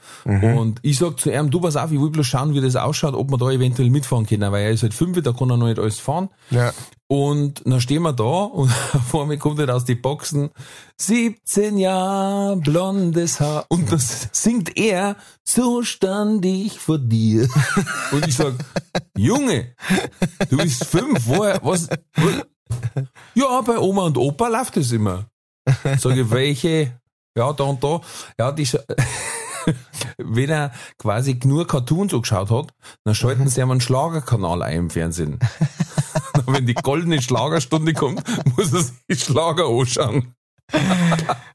[0.57, 3.15] Und ich sag zu ihm, du pass auf, ich will bloß schauen, wie das ausschaut,
[3.15, 5.67] ob wir da eventuell mitfahren können, weil er ist halt fünf, da kann er noch
[5.67, 6.29] nicht alles fahren.
[6.51, 6.71] ja,
[7.07, 8.69] Und dann stehen wir da und
[9.09, 10.51] vor mir kommt halt aus die Boxen
[10.97, 17.47] 17 Jahre blondes Haar und das singt er, so stand ich vor dir.
[18.11, 18.53] Und ich sag,
[19.17, 19.75] Junge,
[20.49, 22.45] du bist fünf, woher, was, was?
[23.35, 25.25] Ja, bei Oma und Opa läuft das immer.
[25.97, 26.99] Sag ich, welche?
[27.38, 28.02] Ja, da und da.
[28.38, 28.67] Ja, die,
[30.17, 32.73] wenn er quasi nur Cartoons so geschaut hat,
[33.04, 35.39] dann schalten sie ihm einen Schlagerkanal ein im Fernsehen.
[36.45, 38.23] Wenn die goldene Schlagerstunde kommt,
[38.58, 40.34] muss er sich Schlager anschauen.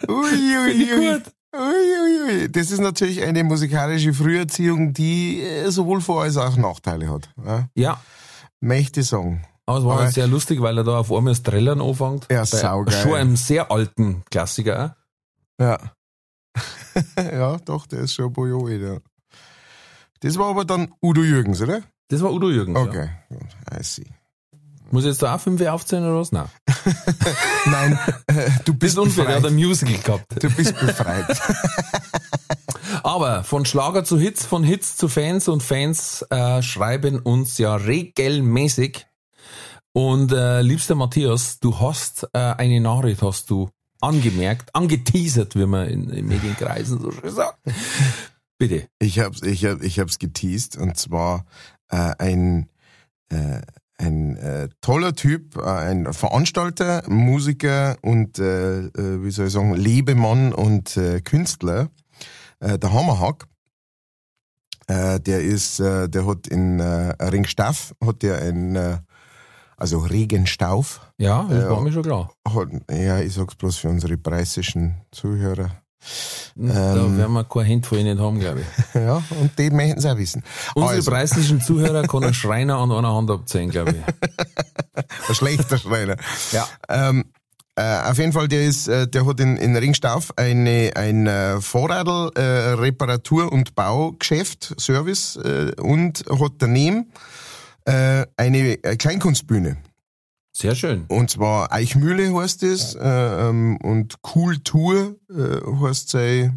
[0.09, 1.23] Ui, ui, ui.
[1.57, 2.49] Ui.
[2.51, 7.29] Das ist natürlich eine musikalische Früherziehung, die äh, sowohl Vor- als auch Nachteile hat.
[7.44, 7.68] Ja?
[7.75, 8.01] Ja,
[9.01, 9.44] ich sagen.
[9.68, 12.26] Aber es war halt sehr lustig, weil er da auf einmal das Trellern anfängt.
[12.31, 13.02] Ja, saugeil.
[13.02, 14.96] Schon einem sehr alten Klassiker.
[15.59, 15.62] auch.
[15.64, 15.78] Ja.
[17.33, 19.00] ja, doch, der ist schon ein paar Jahre älter.
[20.20, 21.83] Das war aber dann Udo Jürgens, oder?
[22.09, 22.78] Das war Udo Jürgens.
[22.78, 22.85] Ja.
[22.85, 24.07] Okay, gut, I see.
[24.90, 26.33] Muss ich jetzt da auch fünf aufzählen oder was?
[26.33, 26.48] Nein.
[27.66, 29.52] Nein, äh, du Das bist ist unfair, der hat befreit.
[29.59, 30.42] ein Musical gehabt.
[30.42, 31.26] Du bist befreit.
[33.02, 37.74] Aber von Schlager zu Hits, von Hits zu Fans und Fans äh, schreiben uns ja
[37.76, 39.08] regelmäßig.
[39.92, 43.68] Und äh, liebster Matthias, du hast äh, eine Nachricht, hast du
[44.01, 47.59] angemerkt, angeteasert, wie man in, in Medienkreisen so schön sagt.
[48.59, 48.88] Bitte.
[48.98, 51.46] Ich hab's, ich hab, ich hab's geteased und zwar
[51.90, 52.68] äh, ein
[53.29, 53.61] äh,
[53.98, 59.74] ein äh, toller Typ, äh, ein Veranstalter, Musiker und äh, äh, wie soll ich sagen
[59.74, 61.90] Lebemann und äh, Künstler,
[62.61, 63.46] äh, der Hammerhack.
[64.87, 68.98] Äh, der ist, äh, der hat in äh, Ringstaff hat der ein äh,
[69.78, 71.00] also Regenstauf.
[71.18, 71.70] Ja, das Ja.
[71.70, 72.30] war mir schon klar.
[72.90, 75.70] Ja, ich sag's bloß für unsere preisischen Zuhörer.
[76.54, 77.18] da Ähm.
[77.18, 78.94] werden wir kein Hint von Ihnen haben, glaube ich.
[78.94, 80.42] Ja, und die möchten es auch wissen.
[80.74, 81.10] Unsere Also.
[81.10, 85.04] preislichen Zuhörer kann ein Schreiner an einer Hand abzählen, glaube ich.
[85.28, 86.16] Ein schlechter Schreiner.
[86.52, 86.66] Ja.
[86.88, 87.24] Ähm,
[87.76, 91.60] äh, auf jeden Fall, der ist, äh, der hat in, in Ringstauf eine, ein äh,
[92.34, 97.12] äh, Reparatur- und Baugeschäft, Service, äh, und hat daneben
[97.88, 99.79] äh, eine äh, Kleinkunstbühne.
[100.53, 101.07] Sehr schön.
[101.09, 106.53] Und zwar Eichmühle heißt es äh, ähm, und Kultur äh, heißt sei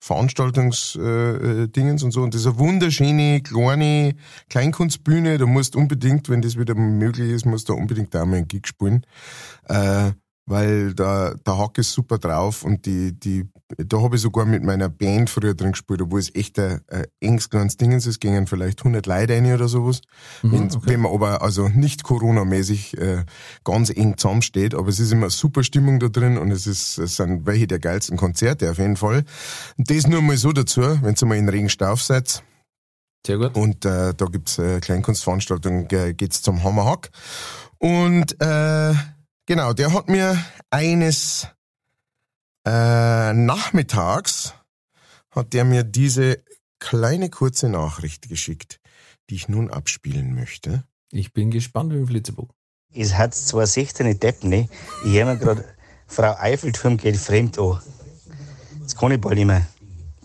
[0.00, 2.22] Veranstaltungsdingens äh, und so.
[2.22, 4.14] Und das ist eine wunderschöne, kleine
[4.50, 5.38] Kleinkunstbühne.
[5.38, 8.66] Da musst unbedingt, wenn das wieder möglich ist, musst du unbedingt auch mal einen Gig
[8.66, 9.06] spielen.
[9.68, 10.10] Äh,
[10.46, 14.62] weil da der Hack ist super drauf und die, die, da habe ich sogar mit
[14.62, 18.20] meiner Band früher drin gespielt, obwohl es echt ein, ein enges kleines Ding ist, es
[18.20, 20.02] gingen vielleicht 100 Leute rein oder sowas.
[20.42, 20.80] Mhm, wenn, okay.
[20.84, 23.24] wenn man aber also nicht Corona-mäßig äh,
[23.64, 27.16] ganz eng zusammensteht, aber es ist immer super Stimmung da drin und es ist, es
[27.16, 29.24] sind welche der geilsten Konzerte auf jeden Fall.
[29.78, 32.42] Und das nur mal so dazu, wenn ihr mal in Regenstauf seid,
[33.26, 33.56] Sehr gut.
[33.56, 37.10] und äh, da gibt's äh, Kleinkunstveranstaltungen, äh, geht's zum Hammerhack.
[37.78, 38.94] Und äh,
[39.46, 40.38] genau, der hat mir
[40.70, 41.48] eines
[42.66, 44.54] äh, Nachmittags
[45.30, 46.42] hat der mir diese
[46.78, 48.80] kleine kurze Nachricht geschickt,
[49.28, 50.84] die ich nun abspielen möchte.
[51.10, 52.54] Ich bin gespannt wie im Flitzebogen.
[52.92, 54.68] Es hat zwar 16 Deppen, ne?
[55.04, 55.64] Ich höre mir gerade,
[56.06, 57.80] Frau Eiffelturm geht fremd an.
[58.80, 59.66] Jetzt kann ich bald nicht mehr.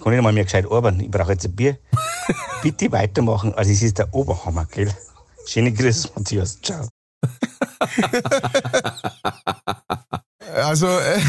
[0.01, 0.99] Kann ich nicht mal mehr gescheit arbeiten.
[0.99, 1.79] Ich brauche jetzt ein Bier.
[2.61, 3.53] Bitte weitermachen.
[3.55, 4.93] Also, es ist der Oberhammer, gell?
[5.47, 6.61] Schöne Grüße, Matthias.
[6.61, 6.87] Ciao.
[10.55, 11.19] Also, äh,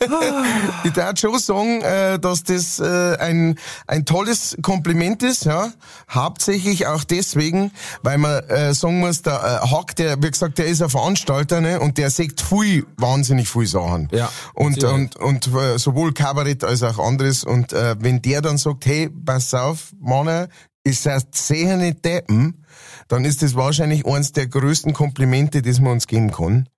[0.84, 5.72] ich darf schon sagen, äh, dass das äh, ein, ein tolles Kompliment ist, ja.
[6.10, 10.66] Hauptsächlich auch deswegen, weil man äh, sagen muss, der äh, Hack, der, wie gesagt, der
[10.66, 14.08] ist ein Veranstalter, ne, und der sagt viel, wahnsinnig viel Sachen.
[14.12, 17.44] Ja, Und, und, und äh, sowohl Kabarett als auch anderes.
[17.44, 20.48] Und äh, wenn der dann sagt, hey, pass auf, Mann,
[20.84, 22.64] ist das sehr nicht deppen,
[23.08, 26.68] dann ist das wahrscheinlich eines der größten Komplimente, das man uns geben kann.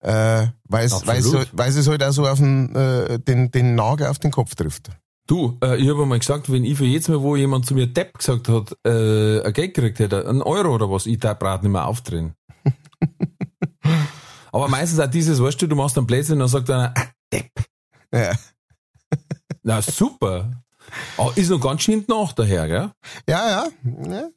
[0.00, 1.18] Äh, weil es, weil,
[1.68, 4.90] es, halt auch so auf den, äh, den, den Nagel auf den Kopf trifft.
[5.28, 7.86] Du, äh, ich habe mal gesagt, wenn ich für jedes Mal, wo jemand zu mir
[7.86, 11.64] Depp gesagt hat, äh, ein Geld gekriegt hätte, einen Euro oder was, ich darf gerade
[11.64, 12.34] nicht mehr aufdrehen.
[14.52, 17.06] Aber meistens auch dieses, weißt du, du machst einen Blödsinn und dann sagt einer, ah,
[17.32, 17.50] Depp.
[18.12, 18.32] Ja,
[19.62, 20.50] Na super.
[21.16, 22.90] Aber ist noch ganz schön nach daher, gell?
[23.28, 23.48] ja.
[23.48, 23.68] ja,
[24.10, 24.28] ja.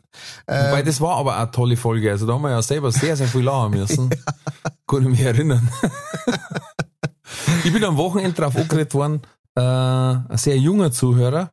[0.47, 2.11] Wobei, das war aber eine tolle Folge.
[2.11, 4.09] Also da haben wir ja selber sehr, sehr viel lachen müssen.
[4.87, 5.69] Kann ich mich erinnern.
[7.63, 9.21] ich bin am Wochenende drauf angeredet worden,
[9.55, 11.51] äh, ein sehr junger Zuhörer,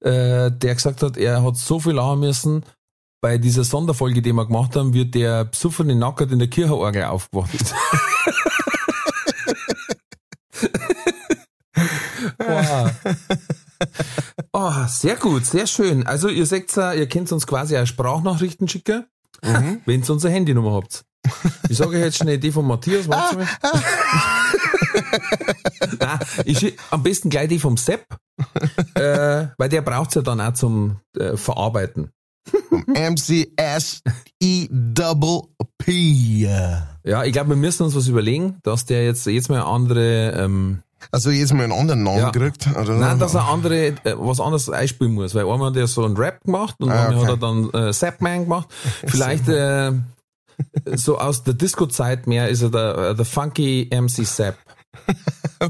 [0.00, 2.64] äh, der gesagt hat, er hat so viel lachen müssen,
[3.22, 7.50] bei dieser Sonderfolge, die wir gemacht haben, wird der besoffene Nackert in der Kircheorgel aufgewacht
[12.38, 12.90] wow.
[14.52, 16.06] Oh, sehr gut, sehr schön.
[16.06, 19.06] Also ihr seht ihr könnt uns quasi auch Sprachnachrichten schicken,
[19.42, 21.04] wenn ihr unsere Handynummer habt.
[21.68, 23.48] Ich sage jetzt schnell die von Matthias, warte mal.
[26.00, 28.04] Nein, ich am besten gleich die vom Sepp,
[28.94, 32.10] äh, weil der braucht's ja dann auch zum äh, Verarbeiten.
[32.88, 34.02] MCS
[34.42, 35.42] E double
[35.78, 36.48] P.
[37.04, 40.82] Ja, ich glaube, wir müssen uns was überlegen, dass der jetzt jetzt mal andere, ähm,
[41.10, 42.30] Also jetzt mal einen anderen Namen Ja.
[42.30, 42.66] kriegt.
[42.76, 42.94] Oder?
[42.94, 46.16] nein, dass er andere, äh, was anderes einspielen muss, weil einmal hat er so einen
[46.16, 47.26] Rap gemacht und Ah, einmal okay.
[47.26, 48.68] hat er dann äh, Sapman gemacht.
[49.06, 49.92] Vielleicht äh,
[50.94, 54.56] so aus der Disco-Zeit mehr ist er der, äh, der Funky MC Sap.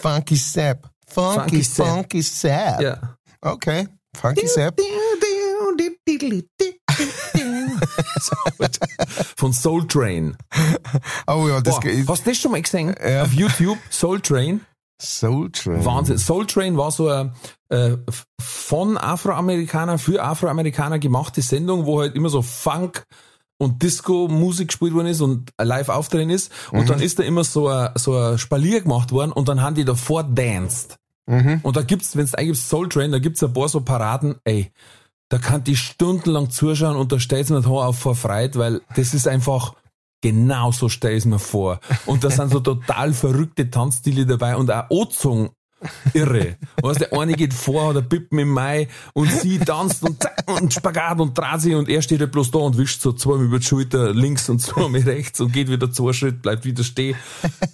[0.00, 0.88] Funky Sap.
[1.08, 1.86] Funky, Funky Sap.
[1.86, 2.80] Funky Sap.
[2.80, 3.16] Ja.
[3.42, 3.88] Okay.
[4.16, 4.74] Funky Sap.
[9.36, 10.36] Von Soul Train.
[11.26, 12.08] Oh ja, das Boah, geht.
[12.08, 12.94] hast du das schon mal gesehen?
[13.02, 13.22] Ja.
[13.22, 14.60] Auf YouTube, Soul Train.
[15.00, 15.84] Soul Train.
[15.84, 16.18] Wahnsinn.
[16.18, 17.32] Soul Train war so eine
[17.68, 17.96] äh,
[18.40, 23.04] von Afroamerikaner für Afroamerikaner gemachte Sendung, wo halt immer so Funk
[23.58, 26.52] und Disco-Musik gespielt worden ist und live auftreten ist.
[26.72, 29.74] Und dann ist da immer so ein, so ein Spalier gemacht worden und dann haben
[29.74, 30.96] die davor danced.
[31.62, 34.70] Und da gibt's, wenn's eingibst Soul Train, da gibt's ein paar so Paraden, ey,
[35.28, 38.80] da kann die stundenlang zuschauen und da stellt's mir das Haar auf vor Freude, weil
[38.94, 39.74] das ist einfach,
[40.22, 41.80] genau so stell ich's mir vor.
[42.06, 45.50] Und da sind so total verrückte Tanzstile dabei und auch Ozung
[46.14, 46.56] irre.
[46.82, 50.72] Weißt, der eine geht vor, hat Pippen im Mai und sie tanzt und zack und
[50.72, 53.58] Spagat und dreht sich und er steht halt bloß da und wischt so zweimal über
[53.58, 57.16] die Schulter links und zweimal rechts und geht wieder zwei Schritt, bleibt wieder stehen.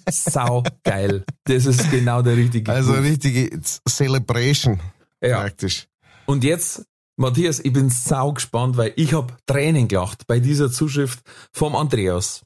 [0.09, 1.23] Sau geil.
[1.45, 2.71] Das ist genau der richtige.
[2.71, 3.03] Also Move.
[3.03, 4.79] richtige Celebration.
[5.21, 5.39] Ja.
[5.39, 5.87] Praktisch.
[6.25, 6.85] Und jetzt,
[7.15, 11.19] Matthias, ich bin sau gespannt, weil ich hab Tränen gelacht bei dieser Zuschrift
[11.51, 12.43] vom Andreas.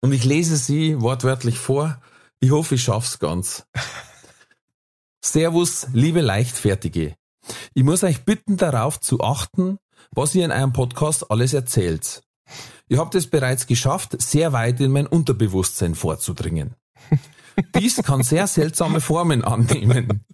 [0.00, 2.00] Und ich lese sie wortwörtlich vor.
[2.38, 3.66] Ich hoffe, ich schaff's ganz.
[5.24, 7.16] Servus, liebe Leichtfertige.
[7.74, 9.78] Ich muss euch bitten, darauf zu achten,
[10.12, 12.22] was ihr in eurem Podcast alles erzählt.
[12.88, 16.76] Ihr habt es bereits geschafft, sehr weit in mein Unterbewusstsein vorzudringen.
[17.74, 20.24] Dies kann sehr seltsame Formen annehmen.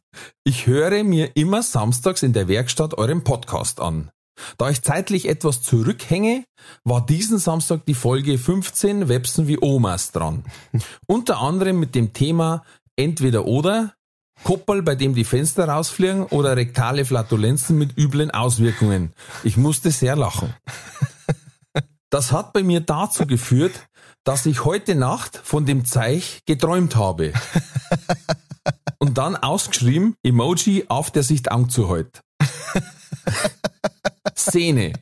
[0.44, 4.10] Ich höre mir immer samstags in der Werkstatt euren Podcast an.
[4.56, 6.44] Da ich zeitlich etwas zurückhänge,
[6.84, 10.44] war diesen Samstag die Folge 15 Websen wie Omas dran.
[11.06, 12.64] Unter anderem mit dem Thema
[12.96, 13.94] entweder oder,
[14.42, 19.12] Koppel, bei dem die Fenster rausfliegen oder rektale Flatulenzen mit üblen Auswirkungen.
[19.44, 20.54] Ich musste sehr lachen.
[22.08, 23.88] Das hat bei mir dazu geführt,
[24.24, 27.32] dass ich heute Nacht von dem Zeich geträumt habe.
[28.98, 32.20] Und dann ausgeschrieben, Emoji auf der Sicht anzuhalt.
[34.36, 34.92] Szene.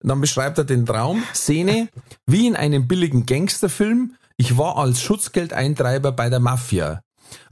[0.00, 1.22] Dann beschreibt er den Traum.
[1.34, 1.88] Szene,
[2.26, 4.14] wie in einem billigen Gangsterfilm.
[4.36, 7.00] Ich war als Schutzgeldeintreiber bei der Mafia.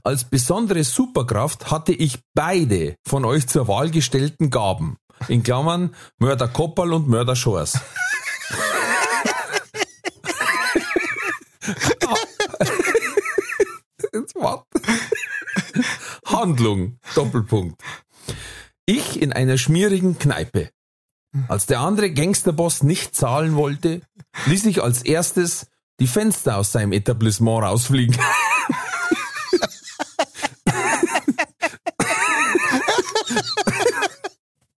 [0.03, 4.97] Als besondere Superkraft hatte ich beide von euch zur Wahl gestellten Gaben.
[5.27, 7.79] In Klammern Mörder Koppel und Mörder Schors.
[14.13, 14.65] Jetzt warte.
[16.25, 17.81] Handlung, Doppelpunkt.
[18.85, 20.69] Ich in einer schmierigen Kneipe.
[21.47, 24.01] Als der andere Gangsterboss nicht zahlen wollte,
[24.45, 25.67] ließ ich als erstes
[25.99, 28.15] die Fenster aus seinem Etablissement rausfliegen.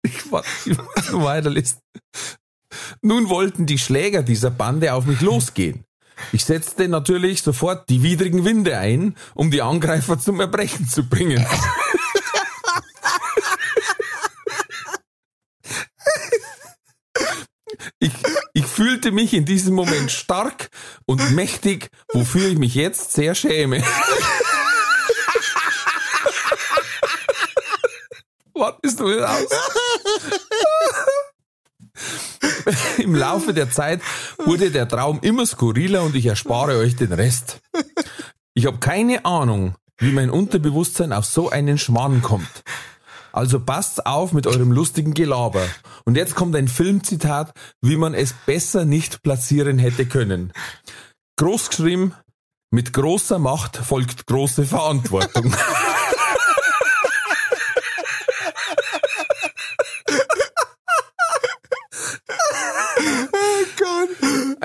[0.03, 0.77] ich warte, ich
[1.11, 1.79] nur weiterlesen.
[3.03, 5.86] Nun wollten die Schläger dieser Bande auf mich losgehen.
[6.33, 11.47] Ich setzte natürlich sofort die widrigen Winde ein, um die Angreifer zum Erbrechen zu bringen.
[17.99, 18.13] Ich,
[18.53, 20.69] ich fühlte mich in diesem Moment stark
[21.07, 23.83] und mächtig, wofür ich mich jetzt sehr schäme.
[28.55, 29.49] Wartest du aus?
[32.99, 34.01] Im Laufe der Zeit
[34.45, 37.61] wurde der Traum immer skurriler und ich erspare euch den Rest.
[38.55, 42.65] Ich habe keine Ahnung, wie mein Unterbewusstsein auf so einen Schmarrn kommt.
[43.33, 45.63] Also passt auf mit eurem lustigen Gelaber.
[46.07, 50.55] Und jetzt kommt ein Filmzitat, wie man es besser nicht platzieren hätte können.
[51.37, 52.15] Großgeschrieben,
[52.71, 55.55] mit großer Macht folgt große Verantwortung.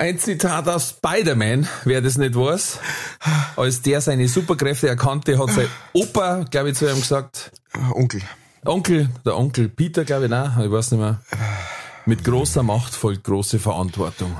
[0.02, 2.80] Ein Zitat aus Spider-Man, wer das nicht weiß.
[3.54, 7.52] Als der seine Superkräfte erkannte, hat sein Opa, glaube ich, zu ihm gesagt,
[7.94, 8.20] Onkel.
[8.64, 11.20] Onkel, der Onkel Peter, glaube ich, nein, ich weiß nicht mehr.
[12.04, 14.36] Mit großer Macht folgt große Verantwortung.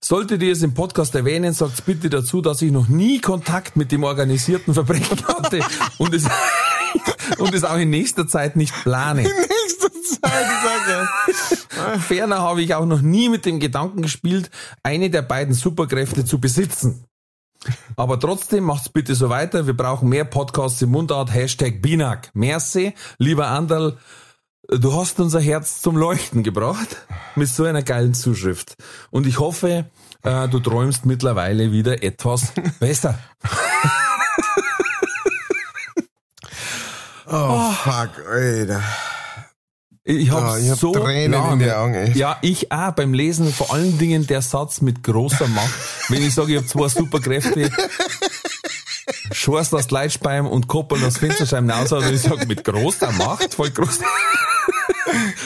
[0.00, 3.92] Solltet ihr es im Podcast erwähnen, sagt bitte dazu, dass ich noch nie Kontakt mit
[3.92, 5.60] dem organisierten Verbrechen hatte
[5.98, 6.24] und es,
[7.38, 9.24] und es auch in nächster Zeit nicht plane.
[9.24, 11.57] Nächste Zeit, sag er.
[12.00, 14.50] Ferner habe ich auch noch nie mit dem Gedanken gespielt,
[14.82, 17.04] eine der beiden Superkräfte zu besitzen.
[17.96, 19.66] Aber trotzdem macht's bitte so weiter.
[19.66, 21.32] Wir brauchen mehr Podcasts im Mundart.
[21.32, 22.30] Hashtag Binak.
[22.34, 23.98] Merci, lieber Anderl.
[24.68, 28.74] Du hast unser Herz zum Leuchten gebracht mit so einer geilen Zuschrift.
[29.10, 29.86] Und ich hoffe,
[30.22, 33.18] äh, du träumst mittlerweile wieder etwas besser.
[37.26, 38.82] Oh, fuck, Alter.
[40.10, 42.16] Ich habe ich hab so Tränen in lange, den Augen, echt.
[42.16, 45.70] Ja, ich auch beim Lesen vor allen Dingen der Satz mit großer Macht.
[46.08, 47.70] Wenn ich sage, ich habe zwei Superkräfte,
[49.32, 53.70] Schwarz das Leitschbein und Koppel das Fensterscheiben raus, und ich sage mit großer Macht, voll
[53.70, 54.00] groß.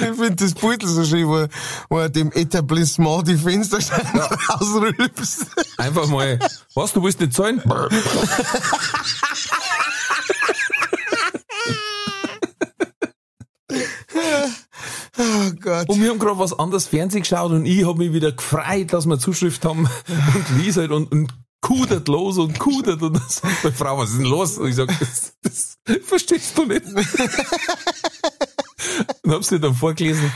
[0.01, 1.47] Ich finde das Beutel so schön, wo,
[1.89, 5.47] wo er dem Etablissement die Fensterscheiben rausrülpst.
[5.77, 6.41] Einfach mal,
[6.75, 7.63] was, du willst nicht zahlen?
[15.19, 15.89] Oh Gott.
[15.89, 19.07] Und wir haben gerade was anderes Fernsehen geschaut und ich habe mich wieder gefreut, dass
[19.07, 23.43] wir Zuschrift haben und lies halt und, und kudert los und kudert und das.
[23.63, 24.57] Meine Frau, was ist denn los?
[24.59, 26.83] Und ich sag, das, das verstehst du nicht.
[29.23, 30.33] und hab sie dann vorgelesen.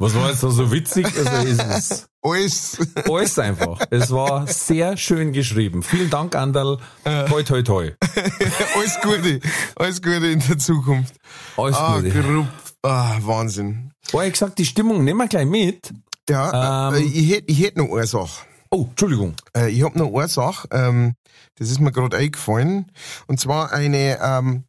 [0.00, 1.06] Was war jetzt da so witzig?
[1.06, 2.78] Also ist es Alles.
[3.08, 3.80] alles einfach.
[3.90, 5.82] Es war sehr schön geschrieben.
[5.82, 6.78] Vielen Dank, Anderl.
[7.02, 7.90] Toi, toi, toi.
[8.76, 9.40] alles Gute.
[9.74, 11.16] Alles Gute in der Zukunft.
[11.56, 12.10] Alles Ah, Gute.
[12.10, 12.46] Grupp.
[12.82, 13.90] Ah, Wahnsinn.
[14.12, 15.92] Oh, ich gesagt, die Stimmung nehmen wir gleich mit.
[16.28, 17.10] Ja, äh, Ähm.
[17.12, 18.44] ich hätte ich hätt noch eine Sache.
[18.70, 19.34] Oh, Entschuldigung.
[19.56, 21.14] Äh, ich habe noch eine Sache, ähm,
[21.56, 22.90] das ist mir gerade eingefallen.
[23.26, 24.64] Und zwar eine, ähm,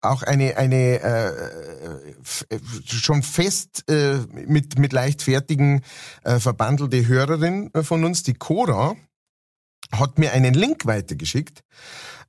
[0.00, 1.28] auch eine, eine äh,
[2.54, 5.82] äh, schon fest äh, mit, mit leichtfertigen
[6.24, 8.96] äh, verbandelte Hörerin von uns, die Cora,
[9.92, 11.62] hat mir einen Link weitergeschickt.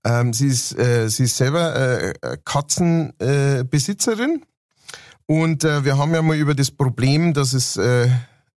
[0.04, 2.14] Ähm, sie, ist, äh, sie ist selber äh,
[2.44, 4.44] Katzenbesitzerin.
[5.26, 8.10] Und äh, wir haben ja mal über das Problem, dass es, äh,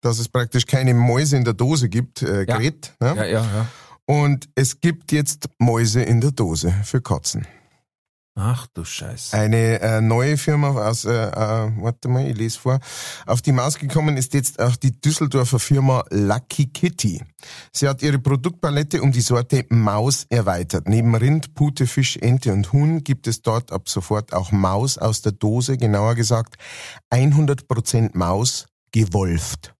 [0.00, 2.44] dass es praktisch keine Mäuse in der Dose gibt, äh, Ja.
[2.56, 2.94] geredet.
[3.00, 3.14] Ne?
[3.16, 3.68] Ja, ja, ja.
[4.06, 7.46] Und es gibt jetzt Mäuse in der Dose für Katzen.
[8.36, 9.36] Ach du Scheiße.
[9.36, 12.80] Eine äh, neue Firma aus, äh, äh, warte mal, ich lese vor.
[13.26, 17.22] Auf die Maus gekommen ist jetzt auch die Düsseldorfer Firma Lucky Kitty.
[17.72, 20.88] Sie hat ihre Produktpalette um die Sorte Maus erweitert.
[20.88, 25.22] Neben Rind, Pute, Fisch, Ente und Huhn gibt es dort ab sofort auch Maus aus
[25.22, 26.56] der Dose, genauer gesagt
[27.12, 29.74] 100% Maus gewolft.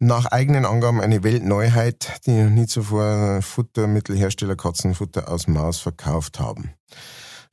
[0.00, 6.74] Nach eigenen Angaben eine Weltneuheit, die noch nie zuvor Futtermittelhersteller Katzenfutter aus Maus verkauft haben.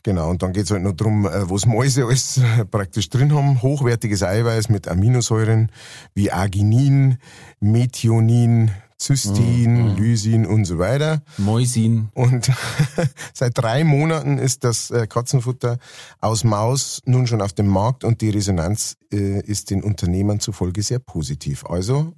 [0.03, 3.61] Genau, und dann geht's halt noch drum, äh, was Mäuse alles äh, praktisch drin haben.
[3.61, 5.71] Hochwertiges Eiweiß mit Aminosäuren
[6.13, 7.19] wie Arginin,
[7.61, 9.95] Methionin, Cystein, Mhm.
[9.95, 11.23] Lysin und so weiter.
[11.37, 12.09] Mäusin.
[12.13, 12.51] Und
[13.33, 15.77] seit drei Monaten ist das äh, Katzenfutter
[16.19, 20.97] aus Maus nun schon auf dem Markt und die Resonanz ist den Unternehmern zufolge sehr
[20.97, 21.65] positiv.
[21.67, 22.13] Also,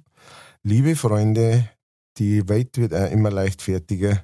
[0.62, 1.68] liebe Freunde,
[2.16, 4.22] die Welt wird auch immer leichtfertiger.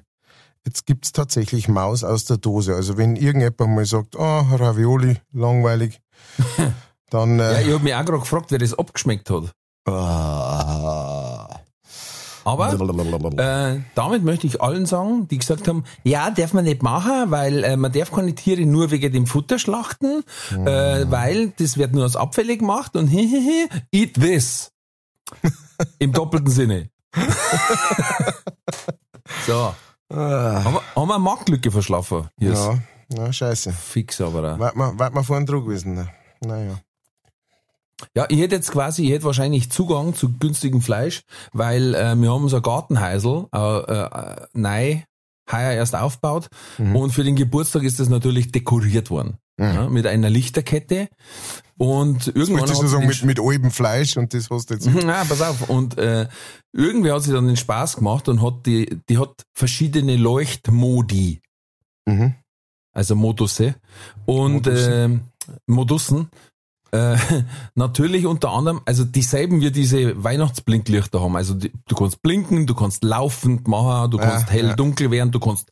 [0.65, 2.73] Jetzt gibt's tatsächlich Maus aus der Dose.
[2.75, 6.01] Also wenn irgendjemand mal sagt, ah, Ravioli, langweilig,
[7.09, 9.51] dann Ja, äh, ich hab mich auch gerade gefragt, wer das abgeschmeckt hat.
[9.87, 11.49] ah,
[12.45, 12.73] Aber
[13.37, 17.63] äh, damit möchte ich allen sagen, die gesagt haben, ja, darf man nicht machen, weil
[17.65, 22.05] äh, man darf keine Tiere nur wegen dem Futter schlachten, äh, weil das wird nur
[22.05, 24.71] aus Abfälle gemacht und hihihi, eat this.
[25.99, 26.89] Im doppelten Sinne.
[29.45, 29.73] so.
[30.17, 32.27] Haben wir, haben wir eine Marktlücke verschlafen?
[32.39, 33.71] Ist ja, na, scheiße.
[33.71, 34.55] fix aber.
[34.55, 34.59] auch.
[34.59, 35.95] Wart mal, wart mal vorhin dran gewesen.
[35.95, 36.07] ne?
[36.41, 36.79] Naja.
[38.15, 41.21] Ja, ich hätte jetzt quasi, ich hätte wahrscheinlich Zugang zu günstigem Fleisch,
[41.53, 45.01] weil äh, wir haben so ein Gartenheisel, äh, äh, neu,
[45.51, 46.47] heuer erst aufgebaut
[46.77, 49.37] und für den Geburtstag ist das natürlich dekoriert worden.
[49.59, 51.09] Ja, mit einer Lichterkette
[51.83, 54.89] und irgendwann hat sagen, mit, mit altem Fleisch und das hast du jetzt.
[55.03, 55.69] Na, pass auf.
[55.69, 56.27] Und äh,
[56.71, 61.41] irgendwer hat sich dann den Spaß gemacht und hat die, die hat verschiedene Leuchtmodi,
[62.05, 62.35] Mhm.
[62.93, 63.75] also Modusse
[64.25, 64.91] und Modusse.
[65.45, 66.29] äh, Modussen.
[66.91, 67.17] Äh,
[67.75, 71.35] natürlich unter anderem, also dieselben wie diese Weihnachtsblinklichter haben.
[71.35, 74.75] Also die, du kannst blinken, du kannst laufend machen, du Ja, kannst hell ja.
[74.75, 75.69] dunkel werden, du kannst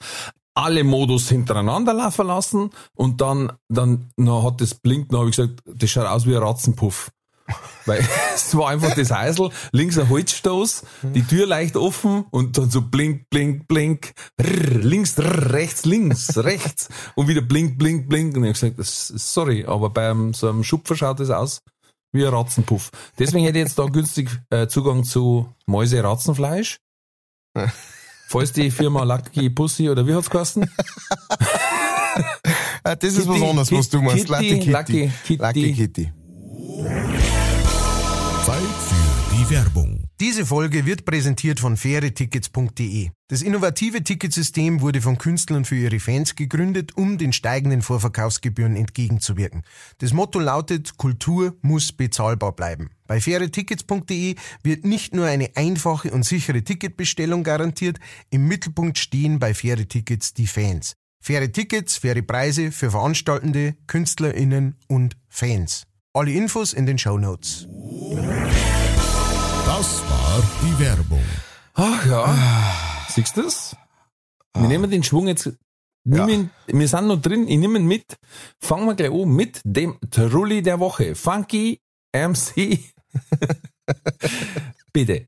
[0.53, 5.35] alle Modus hintereinander laufen lassen und dann, dann, dann hat das blinkt, dann habe ich
[5.35, 7.11] gesagt, das schaut aus wie ein Ratzenpuff.
[7.85, 10.83] Weil es war einfach das Heisel, links ein Holzstoß,
[11.15, 16.37] die Tür leicht offen und dann so blink, blink, blink, rrr, links, rrr, rechts, links,
[16.43, 18.37] rechts und wieder blink, blink, blink.
[18.37, 21.61] Und ich habe gesagt, sorry, aber beim so einem Schupfer schaut das aus
[22.13, 22.91] wie ein Ratzenpuff.
[23.17, 26.79] Deswegen hätte ich jetzt da günstig äh, Zugang zu Mäuse-Ratzenfleisch.
[28.31, 30.65] Falls die Firma Lucky Pussy oder wie hat's geheißen?
[32.83, 34.25] Ah, das ist was Kitty, anderes, was du meinst.
[34.27, 34.71] Kitty, Lucky Kitty.
[34.71, 35.37] Lucky Kitty.
[35.37, 36.11] Lucky Kitty.
[38.43, 40.05] Zeit für die Werbung.
[40.19, 43.11] Diese Folge wird präsentiert von fairetickets.de.
[43.27, 49.61] Das innovative Ticketsystem wurde von Künstlern für ihre Fans gegründet, um den steigenden Vorverkaufsgebühren entgegenzuwirken.
[49.99, 52.89] Das Motto lautet, Kultur muss bezahlbar bleiben.
[53.11, 59.53] Bei fairetickets.de wird nicht nur eine einfache und sichere Ticketbestellung garantiert, im Mittelpunkt stehen bei
[59.53, 60.93] Faire Tickets die Fans.
[61.21, 65.87] Faire Tickets, faire Preise für Veranstaltende, KünstlerInnen und Fans.
[66.13, 67.67] Alle Infos in den Show Notes.
[69.65, 71.25] Das war die Werbung.
[71.73, 72.33] Ach ja.
[73.09, 73.75] Siehst du das?
[74.55, 75.51] Wir nehmen den Schwung jetzt.
[76.05, 78.15] Ihn, wir sind noch drin, ich nehme ihn mit.
[78.61, 81.13] Fangen wir gleich an mit dem Trulli der Woche.
[81.13, 81.81] Funky
[82.13, 82.79] MC.
[84.93, 85.27] Bitte.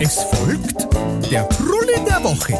[0.00, 0.86] Es folgt
[1.30, 2.54] der Trulli der Woche.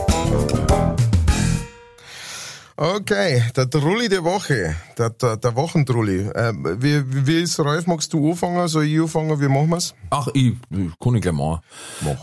[2.80, 4.76] Okay, der Trulli der Woche.
[4.96, 6.28] Der, der, der Wochentrulli.
[6.28, 8.68] Äh, wie, wie ist, Ralf, magst du anfangen?
[8.68, 9.40] Soll ich anfangen?
[9.40, 9.96] Wie machen wir's?
[10.10, 11.60] Ach, ich, ich kann ich gleich machen.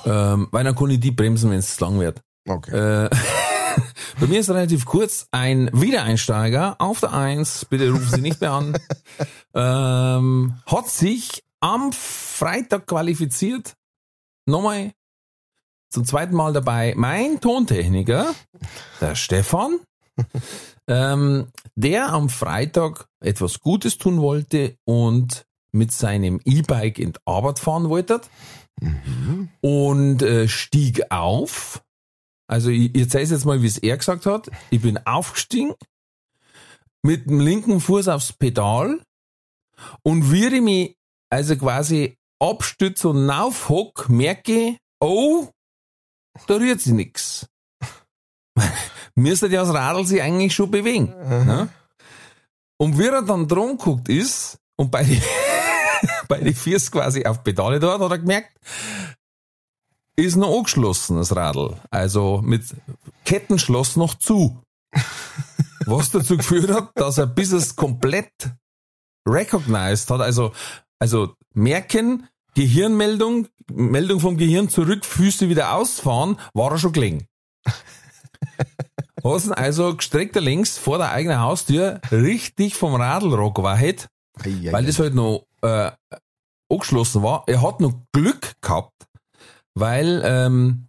[0.05, 2.21] Ähm, weil dann kann ich die bremsen, wenn es lang wird.
[2.47, 2.71] Okay.
[2.71, 3.09] Äh,
[4.21, 8.53] bei mir ist relativ kurz ein Wiedereinsteiger auf der Eins, bitte rufen Sie nicht mehr
[8.53, 8.77] an,
[9.53, 13.73] ähm, hat sich am Freitag qualifiziert.
[14.45, 14.93] Nochmal
[15.89, 18.33] zum zweiten Mal dabei mein Tontechniker,
[19.01, 19.79] der Stefan,
[20.87, 27.59] ähm, der am Freitag etwas Gutes tun wollte und mit seinem E-Bike in die Arbeit
[27.59, 28.21] fahren wollte
[29.61, 31.83] und äh, stieg auf.
[32.47, 34.49] Also ich, ich erzähle jetzt mal, wie es er gesagt hat.
[34.69, 35.73] Ich bin aufgestiegen,
[37.03, 39.01] mit dem linken Fuß aufs Pedal
[40.03, 40.97] und wie ich mich
[41.29, 45.49] also quasi abstütze und aufhock, merke oh,
[46.47, 47.47] da rührt sie nix.
[49.15, 51.13] Müsste ja das Radl sich eigentlich schon bewegen.
[51.45, 51.69] Ne?
[52.77, 55.21] Und wie er dann drum guckt ist und bei die,
[56.27, 58.57] bei die Füße quasi auf Pedale dort, hat er gemerkt,
[60.17, 61.77] ist noch angeschlossen, das Radl.
[61.89, 62.63] Also mit
[63.23, 64.61] Kettenschloss noch zu.
[65.85, 68.31] Was dazu geführt hat, dass er bis es komplett
[69.27, 70.51] recognized hat, also,
[70.99, 77.27] also merken, Gehirnmeldung, Meldung vom Gehirn zurück, Füße wieder ausfahren, war er schon gelegen.
[79.23, 84.07] Hast also gestreckter links vor der eigenen Haustür richtig vom Radlrock wahrheit,
[84.71, 85.91] weil das halt noch äh,
[86.71, 87.43] angeschlossen war.
[87.47, 88.93] Er hat noch Glück gehabt,
[89.73, 90.87] weil ähm,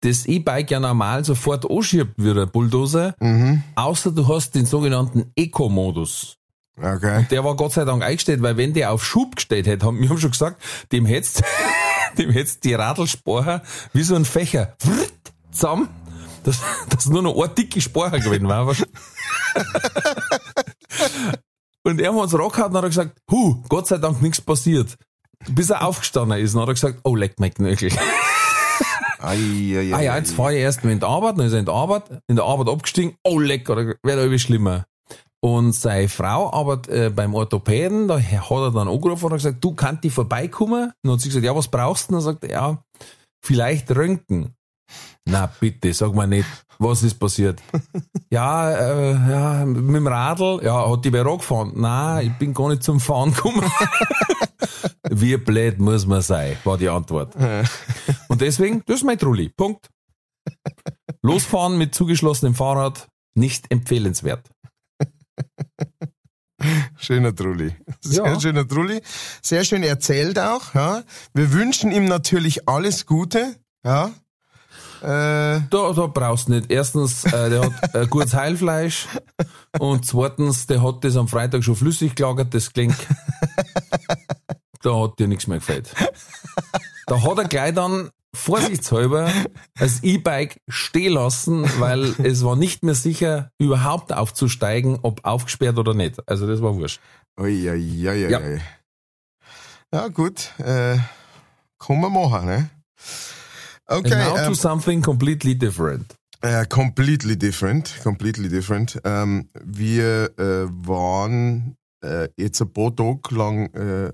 [0.00, 3.62] das E-Bike ja normal sofort anschiebt wie ein Bulldozer, Mhm.
[3.76, 6.34] außer du hast den sogenannten Eco-Modus.
[6.80, 7.26] Okay.
[7.30, 10.08] Der war Gott sei Dank eingestellt, weil wenn der auf Schub gestellt hätte, haben wir
[10.08, 11.42] haben schon gesagt, dem hättest,
[12.18, 14.76] dem hättest die Radlsporer wie so ein Fächer
[15.50, 15.88] zusammen,
[16.44, 18.74] dass, dass nur noch eine dicke Sporer gewesen war.
[21.84, 24.96] Und er hat uns Rock und hat gesagt, hu, Gott sei Dank nichts passiert.
[25.48, 27.90] Bis er aufgestanden ist, dann hat er gesagt, oh, leck mein Knöchel.
[29.20, 31.52] Ei, ei, ei, Ah ja, jetzt fahre ich erst mal in die Arbeit, dann ist
[31.52, 34.84] er in der Arbeit, in der Arbeit abgestiegen, oh leck, oder wird irgendwie schlimmer.
[35.40, 39.62] Und seine Frau arbeitet äh, beim Orthopäden, da hat er dann angerufen und hat gesagt,
[39.62, 40.84] du kannst die vorbeikommen?
[40.84, 42.14] Und dann hat sie gesagt, ja, was brauchst du?
[42.14, 42.84] Und dann sagt er, ja,
[43.44, 44.54] vielleicht Röntgen.
[45.30, 46.48] Na bitte, sag mal nicht,
[46.78, 47.60] was ist passiert?
[48.30, 51.72] ja, äh, ja, mit dem Radl, ja, hat die bei gefahren.
[51.76, 53.62] Nein, ich bin gar nicht zum Fahren gekommen.
[55.10, 57.34] Wie blöd muss man sein, war die Antwort.
[58.28, 59.50] Und deswegen, das ist mein Trulli.
[59.50, 59.88] Punkt.
[61.22, 64.48] Losfahren mit zugeschlossenem Fahrrad, nicht empfehlenswert.
[66.98, 67.74] Schöner Trulli.
[68.00, 68.40] Sehr Ja.
[68.40, 69.00] schöner Trulli.
[69.42, 70.74] Sehr schön erzählt auch.
[70.74, 71.02] Ja.
[71.32, 73.54] Wir wünschen ihm natürlich alles Gute.
[73.84, 74.10] Ja.
[75.02, 76.70] Äh, Da, da brauchst du nicht.
[76.70, 79.06] Erstens, äh, der hat äh, gutes Heilfleisch
[79.78, 82.96] und zweitens, der hat das am Freitag schon flüssig gelagert, das klingt.
[84.82, 85.92] Da hat dir nichts mehr gefällt.
[87.06, 89.30] Da hat er gleich dann vorsichtshalber
[89.78, 95.94] das E-Bike stehen lassen, weil es war nicht mehr sicher, überhaupt aufzusteigen, ob aufgesperrt oder
[95.94, 96.16] nicht.
[96.28, 97.00] Also das war wurscht.
[97.40, 97.76] oi, oi.
[97.76, 98.12] Ja.
[98.12, 98.40] ja.
[99.92, 100.52] ja, gut.
[100.58, 100.98] Äh,
[101.78, 102.70] kann man machen, ne?
[103.88, 104.12] Okay.
[104.12, 106.14] And now to ähm, something completely different.
[106.40, 109.00] Äh, completely different, completely different.
[109.04, 114.12] Ähm, wir äh, waren äh, jetzt ein paar Tage lang äh,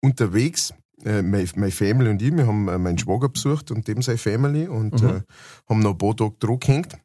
[0.00, 0.72] unterwegs,
[1.04, 5.02] meine meine Family und ich, wir haben meinen Schwager besucht und dem seine Family und
[5.02, 5.22] Mhm.
[5.68, 6.96] haben noch ein paar Tage dran gehängt.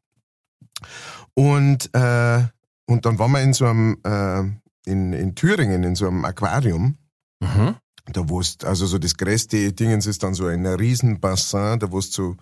[1.34, 6.98] Und, und dann waren wir in so einem, in, in Thüringen, in so einem Aquarium.
[7.40, 7.76] Mhm.
[8.14, 12.06] Da wo also so das größte Dingens ist dann so ein Riesenbassin, da wo du
[12.08, 12.38] so,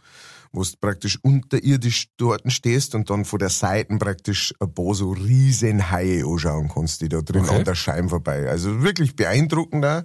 [0.51, 5.11] wo du praktisch unterirdisch dort stehst und dann von der Seite praktisch ein paar so
[5.11, 7.55] riesen Haie anschauen kannst, die da drin Okay.
[7.57, 8.47] an der Scheibe vorbei.
[8.49, 10.03] Also wirklich beeindruckend da.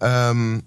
[0.00, 0.62] Ähm,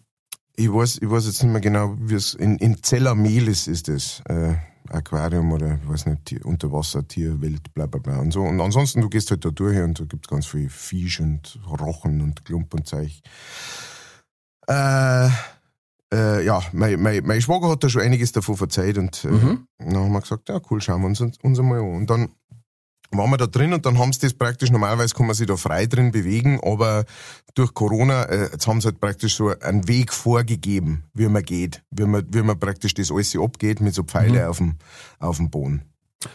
[0.56, 4.22] ich weiß, ich weiß jetzt nicht mehr genau, wie es in, in Zellamelis ist das.
[4.30, 4.56] Äh,
[4.90, 8.42] Aquarium oder ich weiß nicht, Tier, Unterwasser, Tierwelt, bla bla bla und so.
[8.42, 12.22] Und ansonsten, du gehst halt da durch und da gibt's ganz viel Fisch und Rochen
[12.22, 13.22] und Klump und Zeug.
[14.68, 15.28] Äh,
[16.14, 19.68] äh, ja, mein, mein, mein Schwager hat da schon einiges davon verzeiht und äh, Mhm.
[19.80, 21.96] dann haben wir gesagt, ja cool, schauen wir uns, uns einmal an.
[21.96, 22.30] Und dann
[23.12, 25.56] waren wir da drin und dann haben sie das praktisch, normalerweise kann man sich da
[25.56, 27.06] frei drin bewegen, aber
[27.56, 31.84] durch Corona, äh, jetzt haben sie halt praktisch so einen Weg vorgegeben, wie man geht,
[31.92, 34.78] wie man, wie man praktisch das alles abgeht mit so Pfeile auf, dem,
[35.20, 35.84] auf dem Boden.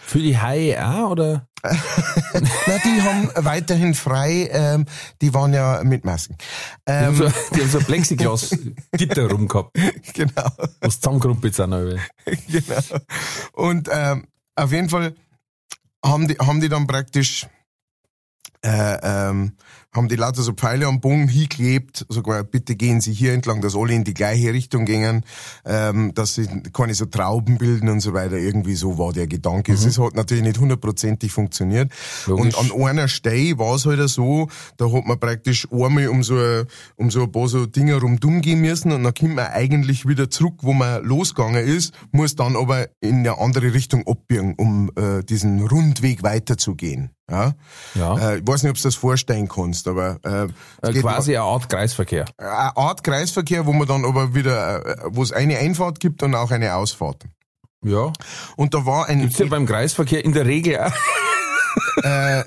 [0.01, 1.49] Für die Haie auch, oder?
[1.62, 4.86] Na, die haben weiterhin frei, ähm,
[5.20, 6.36] die waren ja mit Masken.
[6.86, 9.76] Die haben Ähm, so, die haben so ein Plexiglas-Gitter rum gehabt,
[10.14, 10.51] genau.
[10.80, 11.72] was zusammengerumpelt sind.
[11.72, 11.99] alle.
[12.49, 12.80] genau.
[13.53, 15.14] Und ähm, auf jeden Fall
[16.05, 17.47] haben die, haben die dann praktisch
[18.64, 19.57] äh, ähm,
[19.99, 23.76] haben die lauter so Pfeile am Bogen hingeklebt, sogar bitte gehen Sie hier entlang, dass
[23.76, 25.24] alle in die gleiche Richtung gingen,
[25.66, 28.36] ähm, dass sie keine so Trauben bilden und so weiter.
[28.38, 29.72] Irgendwie so war der Gedanke.
[29.72, 31.92] Es ist, hat natürlich nicht hundertprozentig funktioniert.
[32.26, 32.57] Logisch.
[32.57, 36.36] Und an einer Stelle war es halt so, da hat man praktisch einmal um so,
[36.38, 36.64] ein-
[36.96, 40.30] um so ein paar so Dinger rumdumm gehen müssen und dann kommt man eigentlich wieder
[40.30, 45.24] zurück, wo man losgegangen ist, muss dann aber in eine andere Richtung abbiegen, um äh,
[45.24, 47.11] diesen Rundweg weiterzugehen.
[47.30, 47.55] Ja?
[47.96, 48.16] Ja.
[48.34, 51.68] Äh, ich weiß nicht, ob du das vorstellen kannst, aber äh, Äh, quasi eine Art
[51.68, 52.26] Kreisverkehr.
[52.36, 56.34] eine Art Kreisverkehr, wo man dann aber wieder, äh, wo es eine Einfahrt gibt und
[56.34, 57.24] auch eine Ausfahrt.
[57.84, 58.12] Ja.
[58.57, 60.93] Und da war ein, Gibt's ja beim Kreisverkehr in der Regel auch.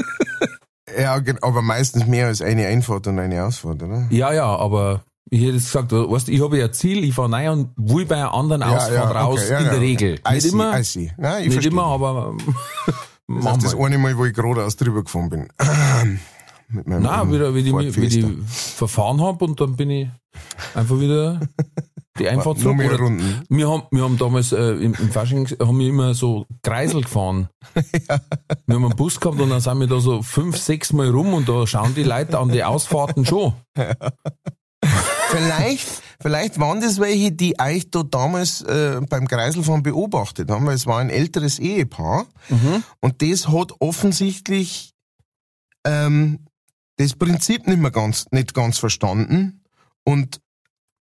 [1.00, 4.08] ja, gen- aber meistens mehr als eine Einfahrt und eine Ausfahrt, oder?
[4.10, 7.50] Ja, ja, aber Ich hätte gesagt, weißt, ich habe ja ein Ziel, ich fahre rein
[7.50, 9.80] und will bei einem anderen ausfahren raus, okay, ja, in ja, der.
[9.82, 10.20] Regel.
[10.28, 11.12] I Nicht see, immer, I see.
[11.18, 11.72] Nein, ich nicht verstehe.
[11.72, 12.36] immer, aber
[13.30, 15.48] Das ist das eine Mal, wo ich geradeaus drüber gefahren bin.
[16.72, 18.28] Mit meinem Nein, wieder, wie, die, Ford wie Fiesta.
[18.28, 20.08] die verfahren hab und dann bin ich
[20.74, 21.40] einfach wieder
[22.20, 22.78] die Einfahrt zurück.
[22.78, 23.44] mehr Runden.
[23.50, 27.50] Wir haben, wir haben damals äh, im, im Fasching haben wir immer so Kreisel gefahren.
[28.68, 31.34] Wir haben einen Bus gehabt und dann sind wir da so fünf, sechs Mal rum
[31.34, 33.54] und da schauen die Leute an die Ausfahrten schon.
[35.30, 35.88] Vielleicht,
[36.22, 40.88] vielleicht waren das welche, die euch da damals äh, beim Kreiselfahren beobachtet haben, weil es
[40.88, 42.28] war ein älteres Ehepaar
[43.02, 44.94] und das hat offensichtlich
[45.86, 46.40] ähm,
[47.02, 49.62] das Prinzip nicht mehr ganz, nicht ganz verstanden
[50.04, 50.40] und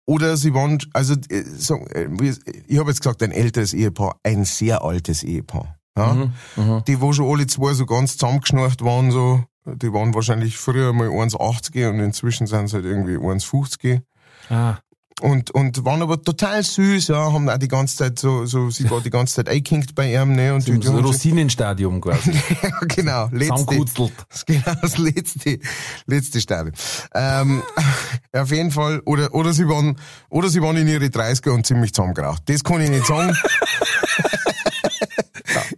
[0.06, 2.36] oder sie waren, also äh, äh,
[2.68, 5.78] ich habe jetzt gesagt, ein älteres Ehepaar, ein sehr altes Ehepaar.
[5.98, 6.14] Ja?
[6.14, 6.84] Mhm, mhm.
[6.88, 11.10] Die, wo schon alle zwei so ganz zusammengeschnarcht waren, so, die waren wahrscheinlich früher mal
[11.10, 14.02] 1,80 und inzwischen sind sie halt irgendwie 1,50.
[14.50, 14.78] Ah,
[15.20, 18.88] Und, und waren aber total süß, ja, haben auch die ganze Zeit so, so, sie
[18.92, 22.34] war die ganze Zeit eingekinkt bei ihm, ne, und im schon- Rosinenstadium quasi.
[22.62, 23.66] ja, genau, letzte,
[24.46, 25.60] genau das letzte,
[26.06, 26.76] letzte Stadium.
[27.16, 27.64] Ähm,
[28.32, 29.98] auf jeden Fall, oder, oder sie waren,
[30.30, 32.44] oder sie waren in ihre 30er und ziemlich zusammengeraucht.
[32.46, 33.36] Das kann ich nicht sagen.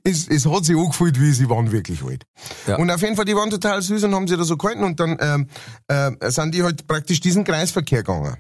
[0.04, 2.26] es, es hat sich angefühlt, wie sie waren wirklich alt.
[2.68, 2.76] Ja.
[2.76, 5.00] Und auf jeden Fall, die waren total süß und haben sie da so gehalten und
[5.00, 5.48] dann ähm,
[5.88, 8.36] äh, sind die halt praktisch diesen Kreisverkehr gegangen.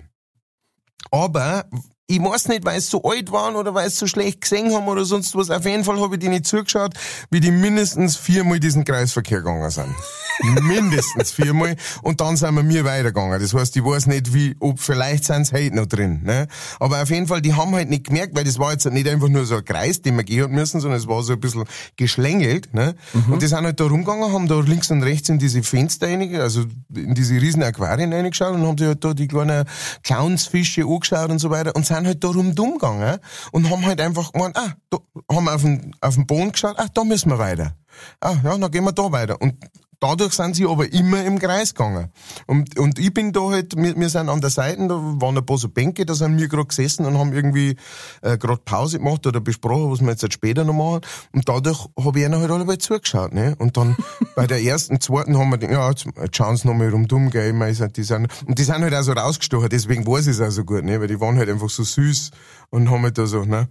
[1.11, 1.65] Aber
[2.09, 4.87] ich weiß nicht, weil sie so alt waren oder weil sie so schlecht gesehen haben
[4.87, 5.51] oder sonst was.
[5.51, 6.95] Auf jeden Fall habe ich denen zugeschaut,
[7.29, 9.93] wie die mindestens viermal diesen Kreisverkehr gegangen sind.
[10.63, 11.75] mindestens viermal.
[12.01, 13.39] Und dann sind wir mir weitergegangen.
[13.39, 16.21] Das heißt, ich weiß nicht, wie, ob vielleicht sind sie heute noch drin.
[16.23, 16.47] Ne?
[16.79, 19.27] Aber auf jeden Fall, die haben halt nicht gemerkt, weil das war jetzt nicht einfach
[19.27, 21.65] nur so ein Kreis, den wir gehen hat müssen, sondern es war so ein bisschen
[21.95, 22.73] geschlängelt.
[22.73, 22.95] Ne?
[23.29, 26.33] Und die sind halt da rumgegangen, haben da links und rechts in diese Fenster rein,
[26.35, 26.63] also
[26.95, 29.65] in diese riesen Aquarien reingeschaut und haben sich halt da die kleinen
[30.01, 33.19] Clownsfische angeschaut und so weiter und sind halt da rumdumm gegangen
[33.51, 34.97] und haben halt einfach gemeint, ah, da,
[35.31, 37.75] haben auf den, auf den Boden geschaut, ah, da müssen wir weiter.
[38.21, 39.41] Ah, ja, dann gehen wir da weiter.
[39.41, 39.55] Und
[39.99, 42.09] dadurch sind sie aber immer im Kreis gegangen.
[42.47, 45.45] Und, und ich bin da halt, wir, wir sind an der Seite, da waren ein
[45.45, 47.75] paar so Bänke, da sind wir gerade gesessen und haben irgendwie
[48.21, 51.01] äh, gerade Pause gemacht oder besprochen, was wir jetzt halt später noch machen.
[51.33, 53.33] Und dadurch habe ich ihnen halt alle zugeschaut.
[53.33, 53.55] Ne?
[53.59, 53.97] Und dann
[54.35, 57.29] bei der ersten, zweiten haben wir gedacht, ja, jetzt, jetzt schauen sie noch mal rumdumm,
[57.29, 57.49] gell.
[57.49, 60.41] Ich meine, die sind, und die sind halt auch so rausgestochen, deswegen weiß ich es
[60.41, 60.99] auch so gut, ne?
[60.99, 62.31] weil die waren halt einfach so süß
[62.69, 63.69] und haben halt da so, ne?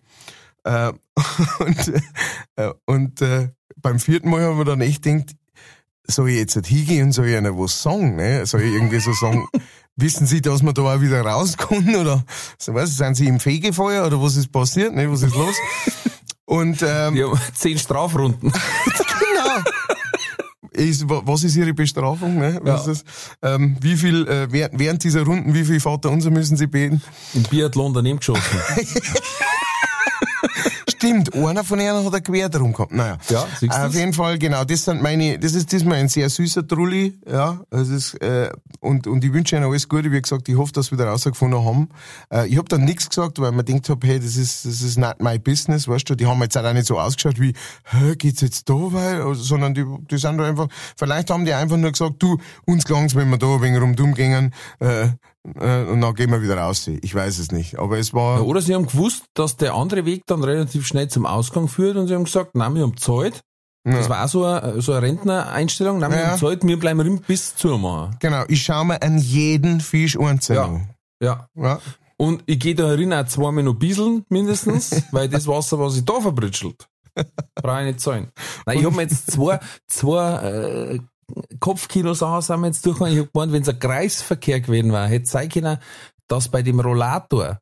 [0.65, 0.93] Äh,
[1.61, 1.93] und
[2.57, 5.35] äh, und äh, beim vierten Mal haben wir dann echt gedacht,
[6.11, 8.45] soll ich jetzt nicht hingehen und soll ich ihnen was sagen, ne?
[8.47, 9.47] Soll ich irgendwie so sagen,
[9.97, 12.25] wissen Sie, dass wir da auch wieder rauskommen oder
[12.59, 15.11] so was, sind Sie im Fegefeuer oder was ist passiert, ne?
[15.11, 15.55] Was ist los?
[16.47, 18.51] Und ähm, haben zehn Strafrunden.
[18.91, 19.63] genau.
[20.73, 22.39] Ist, wa- was ist Ihre Bestrafung?
[22.39, 22.59] Ne?
[22.63, 22.93] Was Ja.
[22.93, 23.05] ist
[23.43, 23.53] das?
[23.55, 27.03] Ähm, wie viel äh, während, während dieser Runden, wie viel Vater unser müssen Sie beten?
[27.35, 28.43] Im Biathlon daneben geschossen.
[30.99, 32.91] Stimmt, einer von ihnen hat ein Gewehr drum gehabt.
[32.93, 33.19] Naja.
[33.29, 36.67] Ja, siehst Auf jeden Fall, genau, das sind meine, das ist diesmal ein sehr süßer
[36.67, 40.57] Trulli, ja, das ist, äh, und, und ich wünsche ihnen alles Gute, wie gesagt, ich
[40.57, 41.89] hoffe, dass wir da rausgefunden haben.
[42.33, 44.99] Äh, ich habe dann nichts gesagt, weil man denkt hab, hey, das ist, das ist
[44.99, 48.41] not my business, weißt du, die haben jetzt auch nicht so ausgeschaut wie, hä, geht's
[48.41, 52.15] jetzt da weil, sondern die, die sind da einfach, vielleicht haben die einfach nur gesagt,
[52.19, 55.11] du, uns gelang's, wenn wir da ein wenig rumdumm gingen, äh,
[55.59, 56.87] äh, und dann gehen wir wieder raus.
[56.89, 60.05] Ich weiß es nicht, aber es war, Ja, Oder sie haben gewusst, dass der andere
[60.05, 63.41] Weg dann relativ schnell zum Ausgang führt und sie haben gesagt, nein, wir haben Zeit.
[63.85, 65.99] Das war auch so eine, so eine Rentnereinstellung.
[66.01, 66.27] Nein, wir Ja.
[66.33, 68.17] haben Zeit, wir bleiben rin bis zur machen.
[68.21, 70.87] genau, ich schaue mir an jeden Fisch einzeln
[71.23, 71.47] Ja.
[71.55, 71.63] Ja.
[71.65, 71.81] Ja.
[72.19, 76.05] Und ich gehe da rein auch zweimal noch bisseln, mindestens, weil das Wasser, was ich
[76.05, 76.87] da verbritschelt,
[77.55, 78.29] brauche ich nicht zahlen.
[78.67, 81.01] Nein, ich habe mir jetzt zwei, zwei äh,
[81.61, 83.15] Kopfkilos an, sind wir jetzt durchgegangen.
[83.15, 85.79] Ich habe gemeint, wenn es ein Kreisverkehr gewesen wäre, hätte sein können,
[86.27, 87.61] dass bei dem Rollator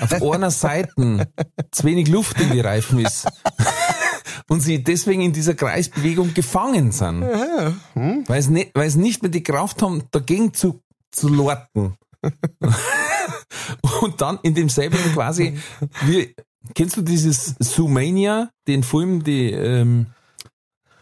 [0.00, 1.28] auf einer Seite
[1.70, 3.26] zu wenig Luft in die Reifen ist.
[4.48, 7.22] Und sie deswegen in dieser Kreisbewegung gefangen sind.
[7.22, 11.96] Weil sie nicht, weil sie nicht mehr die Kraft haben, dagegen zu, zu lorten.
[14.00, 15.58] Und dann in demselben quasi,
[16.06, 16.34] wie,
[16.74, 20.06] kennst du dieses Zoomania, den Film, die, ähm,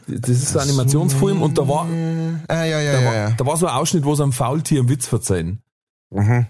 [0.07, 1.87] das ist ein Animationsfilm und da war,
[2.49, 4.81] Ah, ja, ja, da ja, war, da war so ein Ausschnitt, wo sie einem Faultier
[4.81, 5.63] einen Witz verzeihen.
[6.11, 6.47] Mhm.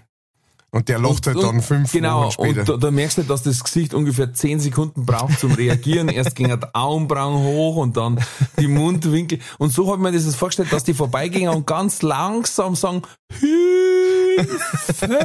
[0.69, 2.59] Und der lacht halt dann fünf Genau, Wochen später.
[2.59, 6.09] und da, da merkst du, dass das Gesicht ungefähr zehn Sekunden braucht zum Reagieren.
[6.09, 8.19] Erst ging die Augenbrauen hoch und dann
[8.59, 9.39] die Mundwinkel.
[9.59, 13.01] Und so hat man das jetzt vorgestellt, dass die vorbeigingen und ganz langsam sagen,
[13.31, 15.17] Hilfe!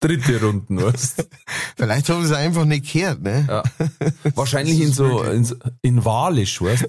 [0.00, 1.28] Dritte Runden, weißt
[1.76, 3.44] Vielleicht haben sie es einfach nicht gehört, ne?
[3.48, 3.62] ja.
[4.34, 6.88] Wahrscheinlich in so, in, so- in Walisch, weißt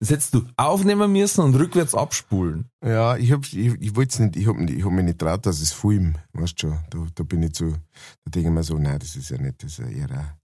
[0.00, 2.66] Das hättest du aufnehmen müssen und rückwärts abspulen.
[2.84, 5.60] Ja, ich hab, ich, ich wollte nicht, ich hab, ich hab mich nicht traut, dass
[5.60, 6.78] es film, weißt schon.
[6.90, 9.62] Da, da bin ich zu, da denke ich mir so, nein, das ist ja nicht,
[9.62, 10.36] das ist ja eher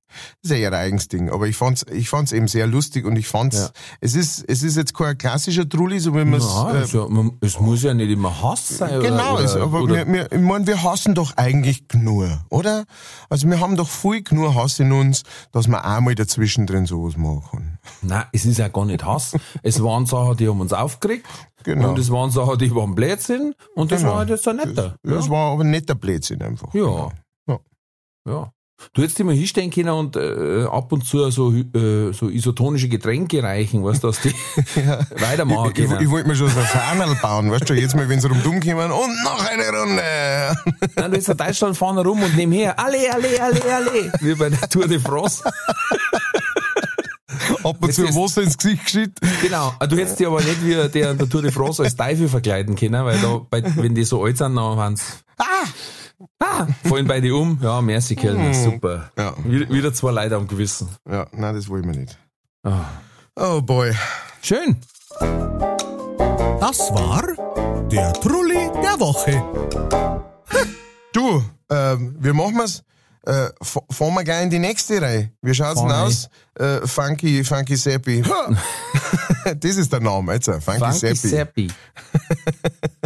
[0.43, 1.31] das ist ja ihr eigenes Ding.
[1.31, 3.71] Aber ich fand's, ich fand's eben sehr lustig und ich fand's, Ja.
[4.01, 7.09] es ist, es ist jetzt kein klassischer Trulli, so wie man es, Ja, äh, also,
[7.09, 9.01] man, es muss ja nicht immer Hass sein.
[9.01, 12.45] Genau, oder, es, oder, aber oder, wir, wir, ich mein, wir hassen doch eigentlich nur,
[12.51, 12.85] oder?
[13.29, 17.17] Also wir haben doch viel genug Hass in uns, dass man einmal dazwischen drin sowas
[17.17, 17.79] machen.
[18.03, 19.37] Nein, es ist ja gar nicht Hass.
[19.63, 21.27] es waren Sachen, die haben uns aufgeregt.
[21.65, 21.91] Genau.
[21.91, 23.55] Und es waren Sachen, die waren Blödsinn.
[23.75, 24.13] Und das Genau.
[24.13, 24.97] war halt jetzt ein netter.
[25.03, 26.73] Das war aber ein netter Blödsinn einfach.
[26.73, 27.11] Ja.
[27.49, 27.59] Ja.
[28.27, 28.53] Ja.
[28.93, 33.43] Du hättest immer hinstellen können und äh, ab und zu so, äh, so isotonische Getränke
[33.43, 34.33] reichen, weißt du, dass die
[35.20, 36.03] weitermachen Ich, ich, können.
[36.03, 38.61] ich wollte mir schon so ein Fahnerl bauen, weißt du, jetzt mal, wenn sie rumdumm
[38.61, 40.03] kommen und noch eine Runde.
[40.97, 44.49] Nein, du jetzt in Deutschland fahren rum und nebenher, alle, alle, alle, alle, wie bei
[44.49, 45.43] der Tour de France.
[47.64, 49.18] Ab und zu Wasser ins Gesicht geschüttet.
[49.43, 49.74] Genau.
[49.89, 53.05] Du hättest dich aber nicht wie der der Tour de France als Teufel verkleiden können,
[53.05, 55.45] weil da, bei, wenn die so alt sind, dann waren's, ah,
[56.41, 57.59] ah, fallen bei dir um.
[57.62, 59.11] Ja, merci, Kellner, super.
[59.16, 59.35] Ja.
[59.45, 60.89] Wieder, wieder zwei Leute am Gewissen.
[61.09, 62.19] Ja, nein, das wollen wir nicht.
[62.62, 62.85] Ah.
[63.37, 63.93] Oh boy.
[64.43, 64.77] Schön.
[66.61, 67.23] Das war
[67.89, 69.43] der Trulli der Woche.
[71.12, 72.83] Du, ähm, wie machen wir's?
[73.25, 75.33] Äh, fahren wir gleich in die nächste Reihe.
[75.43, 76.29] Wie schaut's denn aus?
[76.55, 78.23] Äh, Funky, Funky Seppi.
[79.61, 81.29] das ist der Name jetzt, äh, Funky, Funky Seppi.
[81.29, 81.69] Seppi.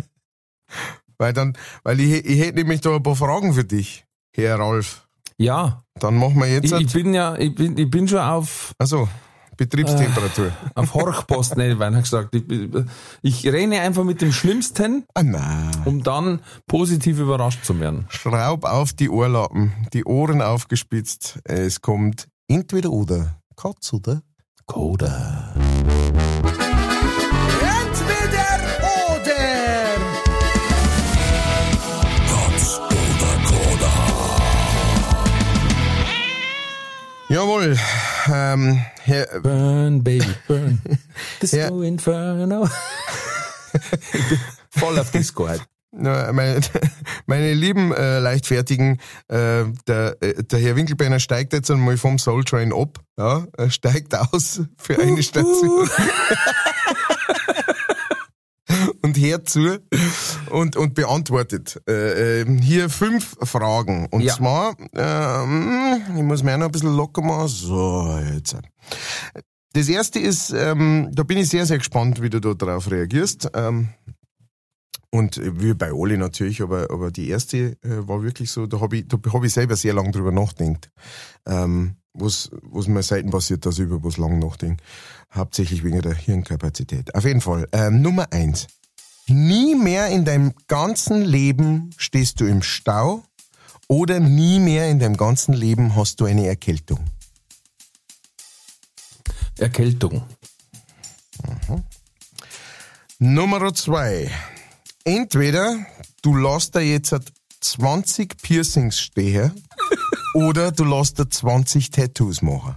[1.22, 1.52] Weil dann,
[1.84, 4.04] weil ich, ich hätte nämlich da ein paar Fragen für dich,
[4.34, 5.06] Herr Ralf.
[5.38, 8.74] Ja, Dann machen wir jetzt, ich, ich bin ja, ich bin, ich bin schon auf,
[8.76, 9.08] also,
[9.56, 10.50] Betriebstemperatur.
[10.74, 12.44] auf Horchpost, nicht, weil er gesagt, ich,
[13.22, 18.06] ich renne einfach mit dem Schlimmsten, ah, um dann positiv überrascht zu werden.
[18.08, 21.38] Schraub auf die Ohrlappen, die Ohren aufgespitzt.
[21.44, 23.40] Es kommt entweder oder.
[23.54, 24.22] Katz oder?
[24.66, 25.54] Coda.
[38.32, 40.80] Ähm, Herr, Burn, baby, burn.
[41.42, 41.68] Ja.
[41.68, 42.68] Disco Inferno.
[43.74, 44.38] Ich bin
[44.70, 45.62] Voll auf Disco halt.
[45.94, 46.60] Meine,
[47.26, 52.44] meine lieben äh, Leichtfertigen, äh, der, äh, der Herr Winkelbeiner steigt jetzt einmal vom Soul
[52.44, 53.00] Train ab.
[53.18, 55.90] Ja, er steigt aus für eine Station.
[59.22, 59.78] Hört zu
[60.50, 64.06] und, und beantwortet äh, äh, hier fünf Fragen.
[64.10, 64.34] Und Ja.
[64.34, 67.48] zwar, ähm, ich muss mir auch noch ein bisschen locker machen.
[67.48, 68.56] So, jetzt.
[69.74, 73.50] Das erste ist, ähm, da bin ich sehr, sehr gespannt, wie du da drauf reagierst.
[73.54, 73.88] Ähm,
[75.10, 78.80] und äh, wie bei Oli natürlich, aber, aber die erste äh, war wirklich so, da
[78.80, 80.90] habe ich, da hab ich selber sehr lange drüber nachgedacht.
[81.46, 84.82] Ähm, was, was mir selten passiert, dass ich über was lang nachdenke.
[85.34, 87.14] Hauptsächlich wegen der Hirnkapazität.
[87.14, 87.66] Auf jeden Fall.
[87.72, 88.66] Ähm, Nummer eins.
[89.28, 93.24] Nie mehr in deinem ganzen Leben stehst du im Stau
[93.88, 96.98] oder nie mehr in deinem ganzen Leben hast du eine Erkältung.
[99.58, 100.22] Erkältung.
[103.18, 104.30] Nummer zwei.
[105.04, 105.86] Entweder
[106.22, 107.14] du lässt da jetzt
[107.60, 109.52] 20 Piercings stehen
[110.34, 112.76] oder du lässt da 20 Tattoos machen.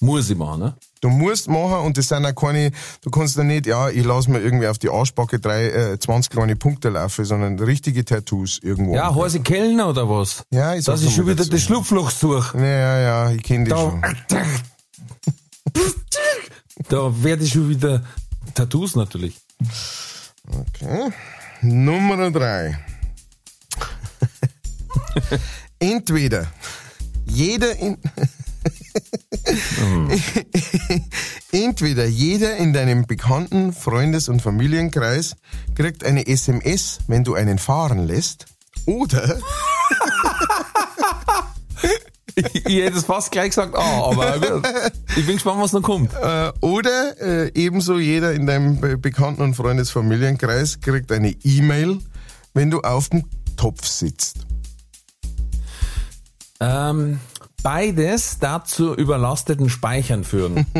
[0.00, 0.76] Muss ich machen, ne?
[1.00, 2.72] Du musst machen und das sind auch keine,
[3.02, 6.30] du kannst da nicht, ja, ich lass mir irgendwie auf die Arschbacke drei, äh, 20
[6.30, 8.94] kleine Punkte laufen, sondern richtige Tattoos irgendwo.
[8.94, 10.42] Ja, heiße Kellner oder was?
[10.50, 11.50] Ja, ich sag's Dass ich schon wieder dazu.
[11.50, 12.58] das Schlupfloch suche.
[12.58, 14.02] Ja, ja, ja, ich kenne Da, schon.
[16.88, 18.02] da werde ich schon wieder
[18.54, 19.36] Tattoos natürlich.
[20.48, 21.10] Okay.
[21.62, 22.78] Nummer drei.
[25.78, 26.46] Entweder
[27.26, 27.98] jeder in
[31.52, 35.36] Entweder jeder in deinem bekannten Freundes- und Familienkreis
[35.74, 38.46] kriegt eine SMS, wenn du einen fahren lässt,
[38.86, 39.38] oder
[42.34, 44.66] Ich, ich hätte es fast gleich gesagt, ah, aber gut.
[45.16, 46.12] ich bin gespannt, was noch kommt.
[46.14, 51.98] äh, oder äh, ebenso jeder in deinem be bekannten und Freundes-Familienkreis kriegt eine E-Mail,
[52.54, 53.24] wenn du auf dem
[53.56, 54.46] Topf sitzt.
[56.60, 57.18] Ähm,
[57.62, 60.66] beides dazu überlasteten Speichern führen.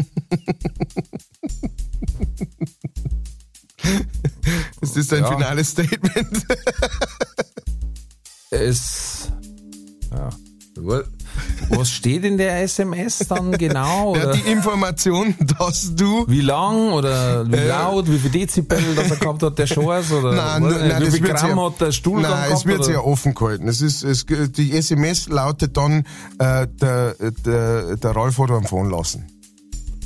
[4.81, 5.33] Ist das dein Ja.
[5.33, 6.47] finales Statement?
[8.51, 9.31] es,
[10.11, 10.31] ja.
[11.71, 14.17] Was steht in der SMS dann genau?
[14.17, 19.17] Ja, die Information, dass du wie lang oder wie laut, wie viel Dezibel das er
[19.17, 20.11] gehabt hat, der Schorz?
[20.13, 20.75] Oder Nein, was?
[20.81, 22.53] nein, wie viel Gramm hat der Stuhl Nein, gehabt?
[22.53, 22.85] es wird oder?
[22.85, 23.69] sehr offen gehalten.
[23.69, 26.05] Es ist, es, die SMS lautet dann,
[26.39, 27.15] äh, der,
[27.45, 29.27] der, der Ralf hat am Phone lassen.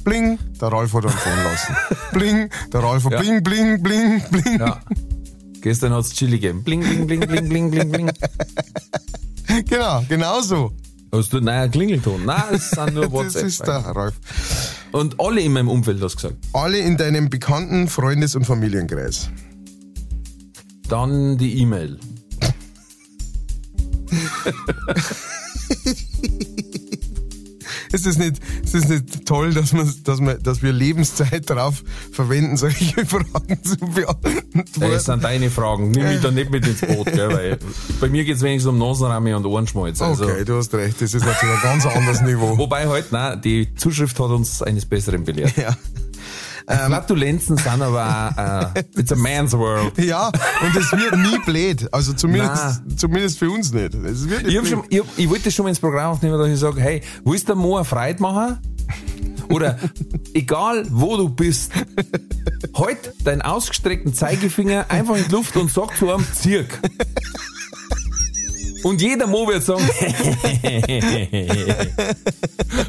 [0.04, 1.76] Bling, der Ralf hat einen fahren lassen.
[2.12, 3.20] Bling, der Ralf hat Ja.
[3.20, 4.58] bling, bling, bling, bling.
[4.58, 4.80] Ja.
[5.60, 6.64] Gestern hat's Chili gegeben.
[6.64, 8.10] Bling, bling, bling, bling, bling, bling, bling.
[9.68, 10.72] Genau, genau so.
[11.14, 12.24] Hast du einen neuen Klingelton?
[12.24, 13.44] Nein, es sind nur Das WhatsApp.
[13.46, 14.14] ist der Ralf.
[14.92, 16.36] Und alle in meinem Umfeld hast gesagt.
[16.54, 19.28] Alle in deinem bekannten Freundes- und Familienkreis.
[20.88, 21.98] Dann die E-Mail.
[27.92, 31.82] Ist es nicht, ist es nicht toll, dass, man, dass, man, dass wir Lebenszeit darauf
[32.12, 34.62] verwenden, solche Fragen zu beantworten?
[34.80, 35.90] Das sind deine Fragen.
[35.90, 37.58] Nimm mich da nicht mit ins Boot, gell, weil
[38.00, 40.00] bei mir geht's wenigstens um Nasenramme und Ohrenschmalz.
[40.00, 42.56] Also, Okay, du hast recht, das ist natürlich ein ganz anderes Niveau.
[42.58, 45.56] Wobei halt, nein, die Zuschrift hat uns eines Besseren belehrt.
[45.56, 45.76] Ja.
[46.66, 49.96] Flatulenzen sind aber, äh, it's a man's world.
[49.98, 51.88] Ja, und es wird nie blöd.
[51.92, 53.94] Also zumindest, zumindest für uns nicht.
[53.94, 56.58] Es wird nicht Ich, schon, ich, ich wollte schon mal ins Programm aufnehmen, dass ich
[56.58, 58.58] sage, hey, willst du Mo eine Freude machen?
[59.48, 59.78] Oder
[60.34, 61.72] egal wo du bist,
[62.76, 66.78] halt deinen ausgestreckten Zeigefinger einfach in die Luft und sag zu einem Zirk.
[68.82, 69.88] Und jeder Mo wird sagen,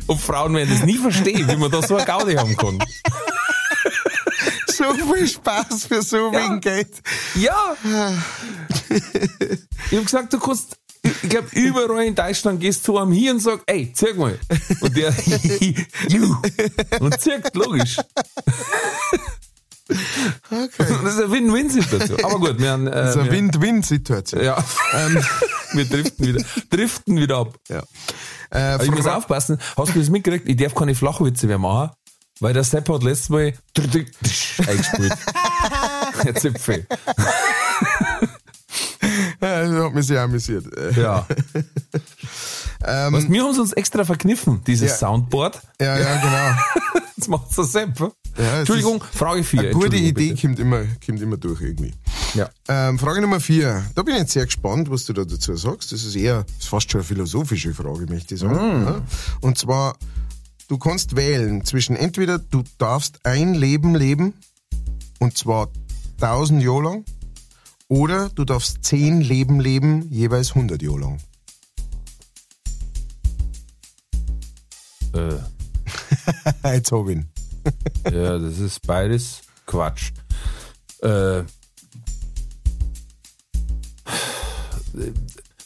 [0.08, 2.80] und Frauen werden das nie verstehen, wie man da so eine Gaudi haben kann.
[4.92, 6.90] So viel Spaß für so wenig Geld.
[7.36, 7.76] Ja!
[9.92, 13.40] Ich hab gesagt, du kannst, ich glaube, überall in Deutschland gehst du einem hier und
[13.40, 14.38] sag, ey, zeig mal.
[14.82, 15.14] Und der,
[16.10, 16.36] you.
[17.00, 17.98] Und zeigt, logisch.
[19.88, 22.24] Das ist eine Win-Win-Situation.
[22.24, 24.44] Aber gut, wir haben, äh, Das ist eine Win-Win-Situation.
[24.44, 24.64] ja.
[25.74, 27.58] wir driften wieder, driften wieder ab.
[27.70, 27.84] Ja.
[28.54, 30.48] Äh, ich muss aufpassen, hast du das mitgekriegt?
[30.48, 31.92] Ich darf keine Flachwitze mehr machen,
[32.40, 33.54] weil der Sepp hat letztes Mal
[34.68, 35.14] eingespielt.
[36.24, 36.86] Der Zipfel.
[39.40, 40.66] Das hat mich sehr amüsiert.
[40.96, 41.26] Ja.
[42.80, 44.98] Was, wir haben uns extra verkniffen, dieses Ja.
[44.98, 45.62] Soundboard.
[45.80, 47.02] Ja, ja, genau.
[47.16, 48.00] Jetzt macht's der Sepp.
[48.00, 49.60] Ja, es Entschuldigung, Frage 4.
[49.60, 51.94] Eine gute Idee kommt immer, kommt immer durch irgendwie.
[52.34, 52.50] Ja.
[52.68, 53.84] Ähm, Frage Nummer vier.
[53.96, 55.92] Da bin ich jetzt sehr gespannt, was du da dazu sagst.
[55.92, 58.82] Das ist eher, das ist fast schon eine philosophische Frage, möchte ich sagen.
[58.84, 58.86] Mm.
[58.88, 59.02] Ja.
[59.42, 59.96] Und zwar,
[60.74, 64.34] du kannst wählen zwischen entweder du darfst ein Leben leben,
[65.20, 65.70] und zwar
[66.20, 67.06] 1000 Jahre lang,
[67.90, 71.22] oder du darfst zehn Leben leben, jeweils 100 Jahre lang.
[75.14, 77.28] Äh, Jetzt hab ich ihn.
[78.12, 80.12] ja, das ist beides Quatsch.
[81.04, 81.44] Äh,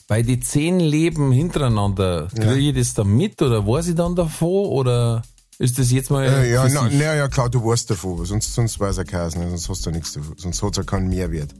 [0.07, 4.67] bei die zehn Leben hintereinander, kriege ich das dann mit oder weiß ich dann davon
[4.67, 5.21] oder
[5.59, 6.25] ist das jetzt mal.
[6.25, 9.49] Äh, ja, na, na, ja, klar, du weißt davon, sonst, sonst weiß er keins, ne?
[9.49, 11.53] sonst hast du nichts davon, sonst hat es ja keinen Mehrwert.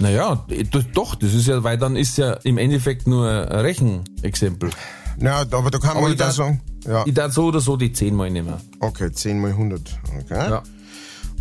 [0.00, 0.44] Naja,
[0.92, 4.70] doch, das ist ja, weil dann ist ja im Endeffekt nur ein Rechenexempel.
[5.18, 7.92] Na, aber da kann man ich da sagen, ja, Ich darf so oder so die
[7.92, 8.54] zehnmal nehmen.
[8.80, 9.80] okay, 10 mal 100,
[10.20, 10.50] okay.
[10.50, 10.62] Ja.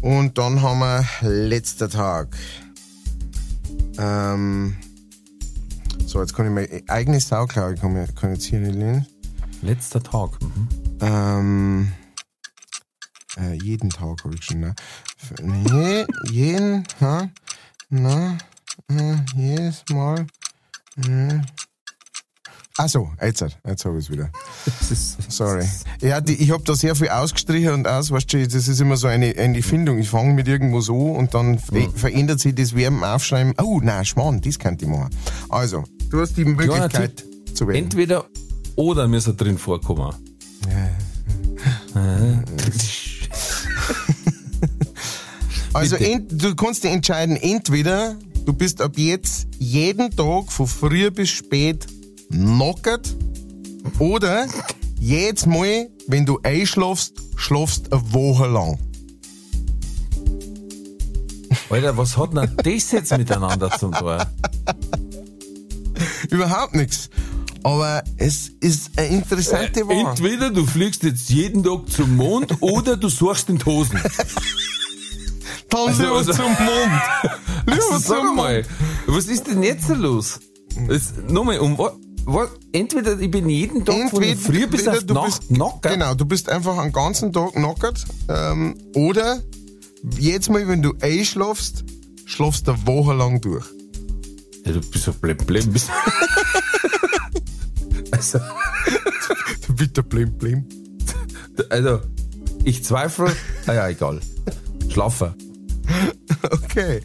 [0.01, 2.37] Und dann haben wir letzter Tag.
[3.97, 4.75] Ähm,
[6.13, 8.59] so, jetzt kann ich meine eigene Sau, glaube ich, kann, ich- kann ich jetzt hier
[8.59, 9.07] nicht lesen.
[9.63, 10.29] Letzter Tag.
[10.41, 10.67] Mhm.
[11.01, 11.91] Ähm,
[13.37, 14.75] äh, jeden Tag habe ich schon, ne?
[15.41, 17.29] Nee, jeden, ha?
[17.89, 18.37] Na,
[19.35, 20.27] jedes Mal.
[20.97, 21.39] Äh.
[22.79, 24.31] Ach so, jetzt, jetzt habe ich es wieder.
[25.29, 25.63] Sorry.
[26.01, 28.97] Ja, die, ich habe da sehr viel ausgestrichen und aus, weißt du, das ist immer
[28.97, 29.99] so eine, eine Findung.
[29.99, 33.53] Ich fange mit irgendwo so und dann ver verändert sich das Verben aufschreiben.
[33.61, 35.11] Oh, nein, Schmarrn, das könnte ich machen.
[35.49, 37.83] Also, du hast die Möglichkeit zu wählen.
[37.83, 38.25] Entweder
[38.75, 40.15] oder müssen drin vorkommen.
[45.75, 48.15] Also ent, du kannst dich entscheiden, entweder
[48.45, 51.87] du bist ab jetzt jeden Tag von früh bis spät
[52.33, 53.15] knockert
[53.99, 54.47] oder
[54.99, 58.77] jedes Mal, wenn du einschlafst, schlafst eine Woche lang.
[61.69, 64.17] Alter, was hat denn das jetzt miteinander zu tun?
[66.29, 67.09] Überhaupt nichts.
[67.63, 70.09] Aber es ist eine interessante Wahl.
[70.11, 73.99] Entweder du fliegst jetzt jeden Tag zum Mond oder du suchst in die Hosen.
[75.69, 77.01] Dann Also- lieber also- zum Mond.
[77.65, 78.65] Lieber Also, sag zum mal,
[79.07, 80.39] was ist denn jetzt los?
[81.29, 81.93] Nochmal, um was,
[82.25, 82.49] was?
[82.71, 85.93] Entweder ich bin jeden Tag von der Früh bis entweder auf du Nacht bist, knockert.
[85.93, 88.05] Genau, du bist einfach einen ganzen Tag knockert.
[88.29, 89.41] Ähm, oder
[90.19, 91.83] jetzt mal, wenn du einschlafst,
[92.25, 93.65] schlafst du eine Woche lang durch.
[94.65, 95.71] Ja, du bist so blem blem.
[95.71, 95.89] Bist
[98.11, 98.39] also,
[99.75, 100.65] Bitte blim blim.
[101.69, 101.99] also,
[102.63, 103.35] ich zweifle.
[103.67, 104.19] Ah ja, egal.
[104.89, 105.33] Schlafen.
[106.51, 107.01] Okay.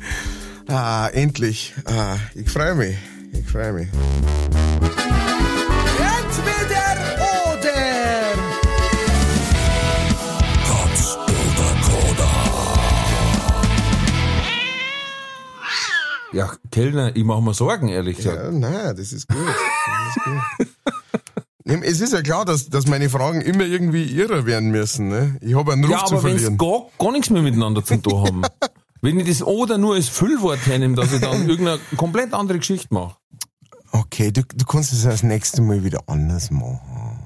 [0.68, 1.74] Ah, endlich.
[1.86, 2.96] Ah, ich freue mich.
[3.32, 3.88] Ich freue mich.
[5.98, 6.86] Entweder
[7.46, 7.78] oder.
[10.66, 12.30] Katz oder Koda.
[16.32, 18.36] Ja, Kellner, ich mache mir Sorgen, ehrlich gesagt.
[18.36, 19.38] Ja, nein, das ist gut.
[19.46, 20.68] Das ist gut.
[21.82, 25.08] Es ist ja klar, dass, dass meine Fragen immer irgendwie irrer werden müssen.
[25.08, 25.36] Ne?
[25.42, 26.40] Ich habe einen Ruf ja, zu verlieren.
[26.40, 28.42] Ja, aber wenn gar, gar nichts mehr miteinander zu tun haben.
[29.00, 32.88] wenn ich das oder nur als Füllwort hernehme, dass ich dann irgendeine komplett andere Geschichte
[32.90, 33.16] mache.
[33.92, 37.18] Okay, du, du kannst es das nächste Mal wieder anders machen.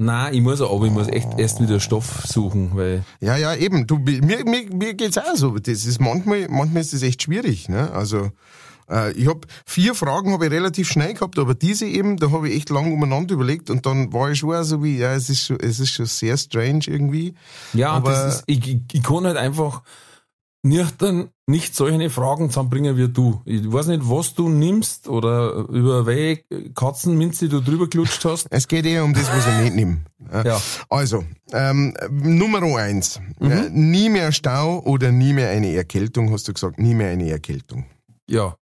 [0.00, 3.86] Nein, ich muss aber ich muss echt erst wieder Stoff suchen, weil Ja, ja, eben.
[3.86, 5.58] Du, mir, mir, mir geht's auch so.
[5.58, 7.68] Das ist manchmal, manchmal ist das echt schwierig.
[7.68, 7.90] Ne?
[7.90, 8.30] Also
[8.88, 12.48] äh, ich habe vier Fragen habe ich relativ schnell gehabt, aber diese eben, da habe
[12.48, 15.30] ich echt lang umeinander überlegt und dann war ich schon auch so wie, ja, es
[15.30, 17.34] ist schon, es ist schon sehr strange irgendwie.
[17.74, 19.82] ja, Aber- das ist, ich, ich, ich kann halt einfach
[20.62, 23.40] nicht, dann nicht solche Fragen zusammenbringen wie du.
[23.44, 26.44] Ich weiß nicht, was du nimmst oder über welche
[26.74, 28.48] Katzenminze du drüber gelutscht hast.
[28.50, 29.98] Es geht eher um das, was ich nicht nehme.
[30.44, 30.60] Ja.
[30.88, 33.20] Also, ähm, Nummer eins.
[33.40, 36.78] Äh, nie mehr Stau oder nie mehr eine Erkältung, hast du gesagt.
[36.78, 37.86] Nie mehr eine Erkältung.
[38.28, 38.56] Ja,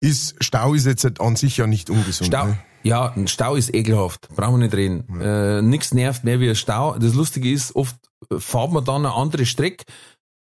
[0.00, 2.26] Ist, Stau ist jetzt an sich ja nicht ungesund.
[2.28, 2.46] Stau.
[2.48, 2.58] Ne?
[2.84, 4.28] Ja, ein Stau ist ekelhaft.
[4.36, 5.20] Brauchen wir nicht reden.
[5.20, 6.96] Äh, nix nervt mehr wie ein Stau.
[6.98, 7.96] Das Lustige ist, oft
[8.38, 9.84] fahrt man dann eine andere Strecke,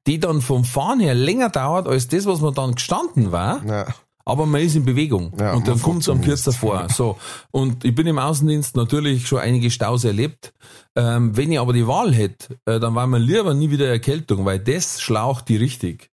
[0.05, 3.65] die dann vom Fahren her länger dauert als das, was man dann gestanden war.
[3.65, 3.87] Ja.
[4.23, 6.87] Aber man ist in Bewegung Ja, und dann kommt es am kürzer vor.
[6.89, 7.17] So.
[7.51, 10.53] Und ich bin im Außendienst natürlich schon einige Staus erlebt.
[10.97, 14.43] Ähm, wenn ich aber die Wahl hätte, äh, dann war mir lieber nie wieder Erkältung,
[14.43, 16.09] weil das schlaucht die richtig.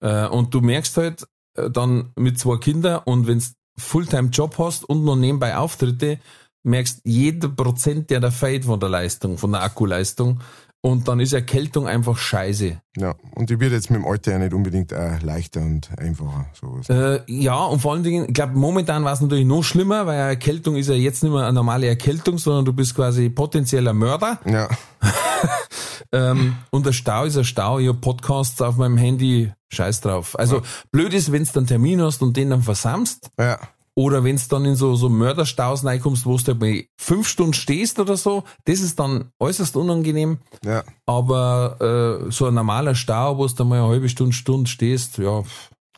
[0.00, 1.26] Äh, und du merkst halt
[1.56, 3.44] äh, dann mit zwei Kindern und wenn du
[3.78, 6.18] Fulltime-Job hast und noch nebenbei Auftritte,
[6.62, 10.40] merkst jeder Prozent, der da fällt von der Leistung, von der Akkuleistung.
[10.80, 12.80] Und dann ist Erkältung einfach scheiße.
[12.96, 13.14] ja.
[13.34, 16.46] Und die wird jetzt mit dem Alter ja nicht unbedingt äh, leichter und einfacher.
[16.52, 16.88] Sowas.
[16.88, 20.16] Äh, ja, und vor allen Dingen, ich glaube, momentan war es natürlich noch schlimmer, weil
[20.16, 24.38] Erkältung ist ja jetzt nicht mehr eine normale Erkältung, sondern du bist quasi potenzieller Mörder.
[24.46, 24.68] Ja,
[26.12, 27.78] Ähm, und der Stau ist ein Stau.
[27.78, 30.38] Ich hab Podcasts auf meinem Handy, scheiß drauf.
[30.38, 33.30] Also blöd ist, wenn du einen Termin hast und den dann versammst.
[33.38, 33.58] ja.
[33.98, 37.52] Oder wenn du dann in so, so Mörderstaus reinkommst, wo du halt mal fünf Stunden
[37.52, 40.38] stehst oder so, das ist dann äußerst unangenehm.
[40.64, 44.70] Ja, Aber äh, so ein normaler Stau, wo du dann mal eine halbe Stunde, Stunde
[44.70, 45.42] stehst, ja,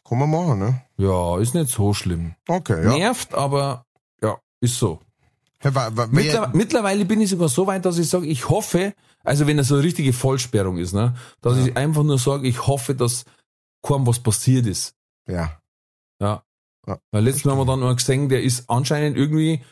[0.08, 0.80] kann man machen, ne?
[0.96, 2.34] ja, ist nicht so schlimm.
[2.48, 2.96] Okay, ja.
[2.96, 3.84] Nervt, aber
[4.22, 5.00] ja, ist so.
[6.10, 8.94] Mittler mittlerweile bin ich sogar so weit, dass ich sage, ich hoffe,
[9.24, 12.66] also wenn es so eine richtige Vollsperrung ist, ne, dass ich einfach nur sage, ich
[12.66, 13.24] hoffe, dass
[13.82, 14.94] kaum was passiert ist.
[15.28, 15.56] ja.
[16.20, 16.42] Ja.
[16.86, 19.62] Ja, Weil letztes Mal haben wir dann noch gesehen, der ist anscheinend irgendwie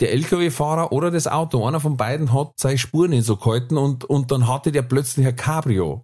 [0.00, 4.04] der LKW-Fahrer oder das Auto, einer von beiden hat seine Spur nicht so gehalten und,
[4.04, 6.02] und dann hatte der plötzlich ein Cabrio.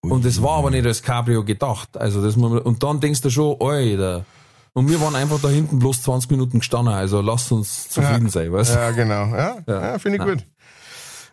[0.00, 1.96] Und das war aber nicht als Cabrio gedacht.
[1.96, 4.24] Also das und dann denkst du schon, Alter.
[4.72, 8.52] Und wir waren einfach da hinten bloß 20 Minuten gestanden, also lasst uns zufrieden sein,
[8.52, 9.26] weißt Ja, genau.
[9.26, 9.80] Ja, ja.
[9.92, 9.98] Ja.
[9.98, 10.38] finde ich gut.
[10.38, 10.46] gut.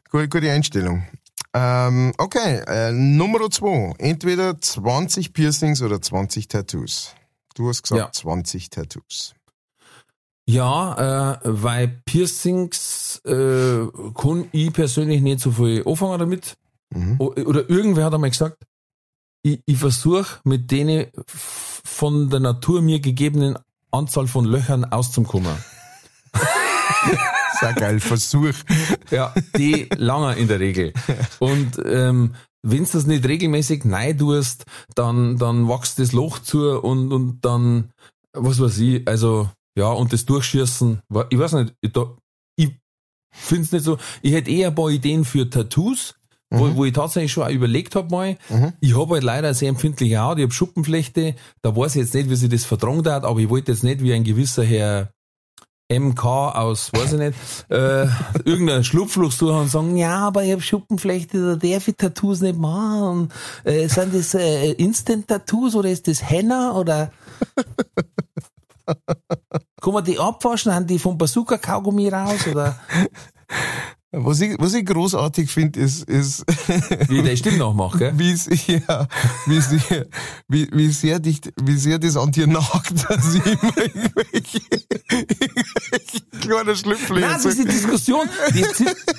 [0.09, 1.05] Gute Einstellung.
[1.53, 3.93] Ähm, okay, äh, Nummer zwei.
[3.97, 7.13] Entweder 20 Piercings oder 20 Tattoos.
[7.55, 8.11] Du hast gesagt Ja.
[8.11, 9.33] 20 Tattoos.
[10.47, 16.55] Ja, äh, weil Piercings äh, kann ich persönlich nicht so viel anfangen damit.
[16.93, 17.19] Mhm.
[17.19, 18.57] Oder irgendwer hat einmal gesagt,
[19.41, 23.57] ich, ich versuche mit denen von der Natur mir gegebenen
[23.91, 25.55] Anzahl von Löchern auszukommen.
[27.59, 28.53] Sehr geil, Versuch.
[29.11, 30.93] Ja, die langer in der Regel.
[31.39, 32.33] Und ähm,
[32.63, 37.45] wenn du das nicht regelmäßig nein tust, dann, dann wächst das Loch zu und, und
[37.45, 37.91] dann,
[38.33, 42.15] was weiß ich, also ja, und das Durchschießen, ich weiß nicht, ich, da,
[42.55, 42.71] ich
[43.31, 46.15] finde es nicht so, ich hätte eher ein paar Ideen für Tattoos,
[46.49, 48.37] wo, wo ich tatsächlich schon auch überlegt habe mal.
[48.79, 52.13] Ich habe halt leider eine sehr empfindliche Haut, ich habe Schuppenflechte, da weiß ich jetzt
[52.15, 55.11] nicht, wie sich das vertragen hat, aber ich wollte jetzt nicht wie ein gewisser Herr
[55.91, 57.37] MK aus, weiß ich nicht,
[57.69, 58.07] äh,
[58.43, 62.57] irgendein Schlupfloch suchen und sagen, ja, aber ich habe Schuppenflechte, da darf ich Tattoos nicht
[62.57, 63.31] machen.
[63.63, 67.11] Äh, sind das äh, Instant-Tattoos oder ist das Henna oder?
[69.81, 72.79] Kann man die abwaschen, haben die vom Bazooka-Kaugummi raus oder
[74.17, 76.45] Was ich, was ich großartig finde, ist, ist
[77.09, 78.13] wie ich die Stimme nachmache, gell?
[78.15, 78.31] wie
[78.71, 79.07] ja,
[79.45, 80.05] wie, sehr,
[80.47, 84.61] wie, wie, sehr dich, wie sehr das an dir nagt, dass ich immer irgendwelche,
[85.09, 88.29] irgendwelche kleine Schlüpfle Nein, das ist die Diskussion.
[88.53, 88.65] Die,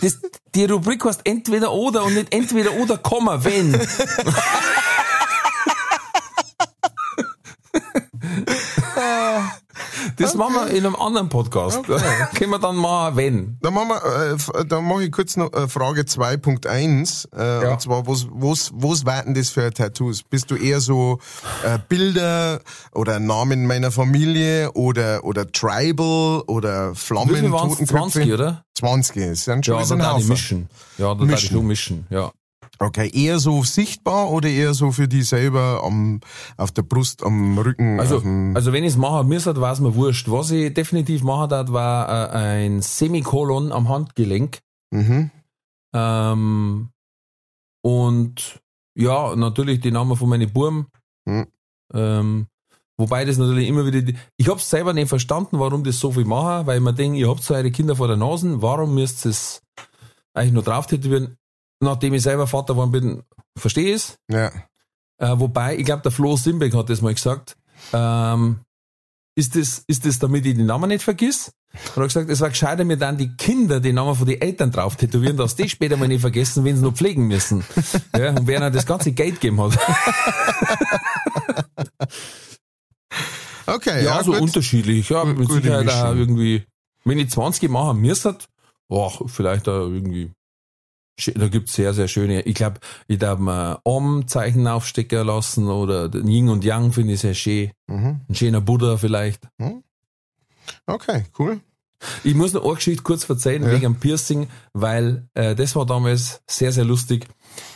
[0.00, 0.18] das,
[0.54, 3.78] die Rubrik heißt entweder oder und nicht entweder oder, Komma, wenn.
[10.16, 11.82] Das machen wir in einem anderen Podcast.
[12.34, 13.58] Können wir dann mal wenn.
[13.60, 17.28] Dann machen wir, äh, dann mache ich kurz noch äh, Frage 2.1.
[17.36, 17.72] Äh, Ja.
[17.72, 20.22] Und zwar, was, was, was warten das für Tattoos?
[20.22, 21.18] Bist du eher so
[21.64, 22.60] äh, Bilder
[22.92, 27.50] oder Namen meiner Familie oder, oder Tribal oder Flammen?
[27.50, 27.86] Totenköpfe?
[27.86, 28.64] 20, oder?
[28.74, 30.28] 20, es sind schon Ja, ein ich Haufen.
[30.28, 30.68] mischen.
[30.98, 31.50] Ja, da ich Mischen.
[31.56, 32.30] schon mischen, ja.
[32.78, 36.20] Okay, eher so sichtbar oder eher so für die selber am,
[36.56, 37.98] auf der Brust, am Rücken?
[37.98, 38.22] Also,
[38.54, 40.30] also wenn ich es machen müsste, war es mir wurscht.
[40.30, 44.58] Was ich definitiv machen darf, war äh, ein Semikolon am Handgelenk.
[44.90, 45.30] mhm.
[45.94, 46.90] Ähm,
[47.82, 48.60] und
[48.96, 50.86] ja, natürlich die Namen von meinen Buben.
[51.28, 51.46] Hm.
[51.94, 52.46] Ähm,
[52.96, 54.02] wobei das natürlich immer wieder.
[54.02, 57.28] Die, ich hab's selber nicht verstanden, warum das so viel machen, weil mir denke, ihr
[57.28, 59.62] habt so eure Kinder vor der Nase, warum müsst ihr es
[60.34, 61.36] eigentlich nur drauf tätowieren?
[61.80, 63.22] Nachdem ich selber Vater geworden bin,
[63.58, 64.18] verstehe ich es.
[64.30, 64.50] Ja.
[65.18, 67.56] Äh, wobei, ich glaube, der Flo Simbeck hat das mal gesagt.
[67.92, 68.60] Ähm,
[69.34, 71.52] ist das, ist das, damit ich die Namen nicht vergiss?
[71.94, 74.40] Und er hat gesagt, es war gescheiter, mir dann die Kinder die Namen von den
[74.40, 77.64] Eltern drauf tätowieren, dass die später mal nicht vergessen, wenn sie noch pflegen müssen.
[78.16, 79.78] Ja, und wer ihnen das ganze Geld gegeben hat.
[83.66, 84.40] Okay, Ja, ja, so gut.
[84.42, 85.08] unterschiedlich.
[85.08, 86.18] Ja, mit gute Sicherheit auch Mischung.
[86.18, 86.64] irgendwie,
[87.04, 88.36] wenn ich 20 machen müsste,
[88.88, 90.30] oh, vielleicht da irgendwie,
[91.34, 96.28] da gibt's sehr, sehr schöne, ich glaube, ich darf mir Om-Zeichen aufstecken lassen oder den
[96.28, 97.70] Yin und Yang finde ich sehr schön.
[97.86, 98.20] Mhm.
[98.28, 99.48] Ein schöner Buddha vielleicht.
[100.86, 101.60] Okay, cool.
[102.24, 103.70] Ich muss noch eine Geschichte kurz erzählen Ja.
[103.70, 107.26] wegen dem Piercing, weil äh, das war damals sehr, sehr lustig.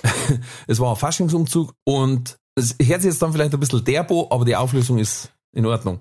[0.67, 4.45] es war ein Faschingsumzug und es hört sich jetzt dann vielleicht ein bisschen derbo, aber
[4.45, 6.01] die Auflösung ist in Ordnung.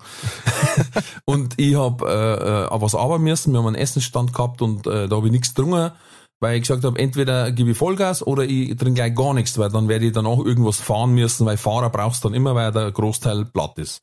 [1.24, 5.08] und ich habe äh, äh, was arbeiten müssen, wir haben einen Essensstand gehabt und äh,
[5.08, 5.92] da habe ich nichts getrunken,
[6.40, 9.70] weil ich gesagt habe, entweder gebe ich Vollgas oder ich trinke gleich gar nichts, weil
[9.70, 12.72] dann werde ich dann auch irgendwas fahren müssen, weil Fahrer brauchst du dann immer, weil
[12.72, 14.00] der Großteil platt ist.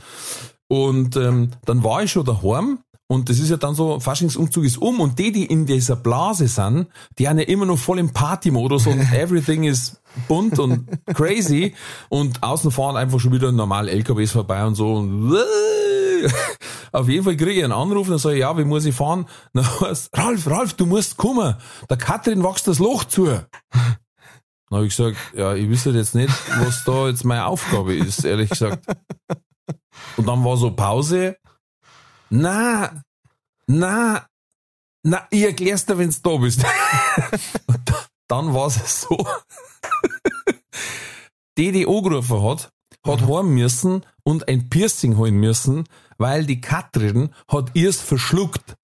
[0.68, 2.80] Und ähm, dann war ich schon daheim
[3.10, 6.48] und das ist ja dann so, Faschingsumzug ist um und die, die in dieser Blase
[6.50, 11.74] sind, die haben ja immer noch voll im Partymodus und everything ist bunt und crazy
[12.10, 15.32] und außen fahren einfach schon wieder normal LKWs vorbei und so und
[16.92, 18.96] auf jeden Fall kriege ich einen Anruf und dann sage ich, ja, wie muss ich
[18.96, 19.28] fahren?
[19.54, 20.10] Na, was?
[20.14, 21.56] Ralf, Ralf, du musst kommen.
[21.90, 23.26] Der Katrin wächst das Loch zu.
[23.26, 23.46] Dann
[24.72, 28.50] habe ich gesagt, ja, ich wüsste jetzt nicht, was da jetzt meine Aufgabe ist, ehrlich
[28.50, 28.86] gesagt.
[30.18, 31.38] Und dann war so Pause.
[32.30, 33.04] Na,
[33.68, 34.28] na,
[35.04, 36.66] na, ich erklär's dir, wenn's da bist.
[38.28, 39.26] Dann war es so.
[41.58, 42.70] Die, die angerufen hat,
[43.06, 45.86] hat heim müssen und ein Piercing holen müssen,
[46.18, 48.76] weil die Katrin hat ihrs verschluckt.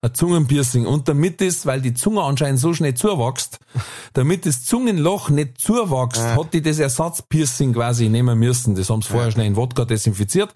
[0.00, 0.86] Ein Zungenpiercing.
[0.86, 3.58] Und damit es, weil die Zunge anscheinend so schnell zuwächst,
[4.12, 8.76] damit das Zungenloch nicht zuwächst, hat die das Ersatzpiercing quasi nehmen müssen.
[8.76, 10.54] Das haben sie vorher schnell in Wodka desinfiziert.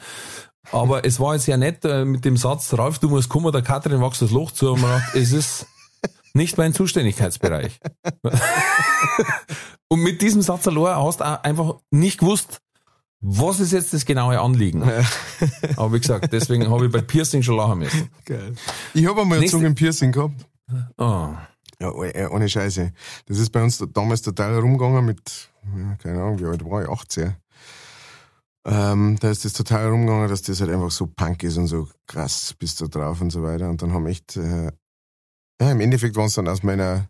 [0.70, 3.62] Aber es war jetzt ja nicht äh, mit dem Satz, Ralf, du musst kommen, der
[3.62, 4.72] Katrin wächst das Loch zu.
[4.72, 5.66] Und man dachte, es ist
[6.34, 7.80] nicht mein Zuständigkeitsbereich.
[9.88, 12.61] Und mit diesem Satz allein hast du einfach nicht gewusst,
[13.24, 14.82] was ist jetzt das genaue Anliegen.
[15.76, 18.08] Aber wie gesagt, deswegen habe ich bei Piercing schon lachen müssen.
[18.24, 18.54] Geil.
[18.94, 20.46] Ich habe einmal ein Nächste- Zungenpiercing gehabt.
[20.98, 21.28] Oh.
[21.80, 22.92] Ja, oh- äh, ohne Scheiße.
[23.26, 26.88] Das ist bei uns damals total rumgegangen mit, ja, keine Ahnung, wie alt war ich,
[26.88, 27.34] 18.
[28.64, 31.88] Ähm, da ist das total rumgegangen, dass das halt einfach so punk ist und so
[32.06, 33.68] krass bist du drauf und so weiter.
[33.68, 34.70] Und dann haben echt, äh,
[35.60, 37.08] ja, im Endeffekt waren es dann aus meiner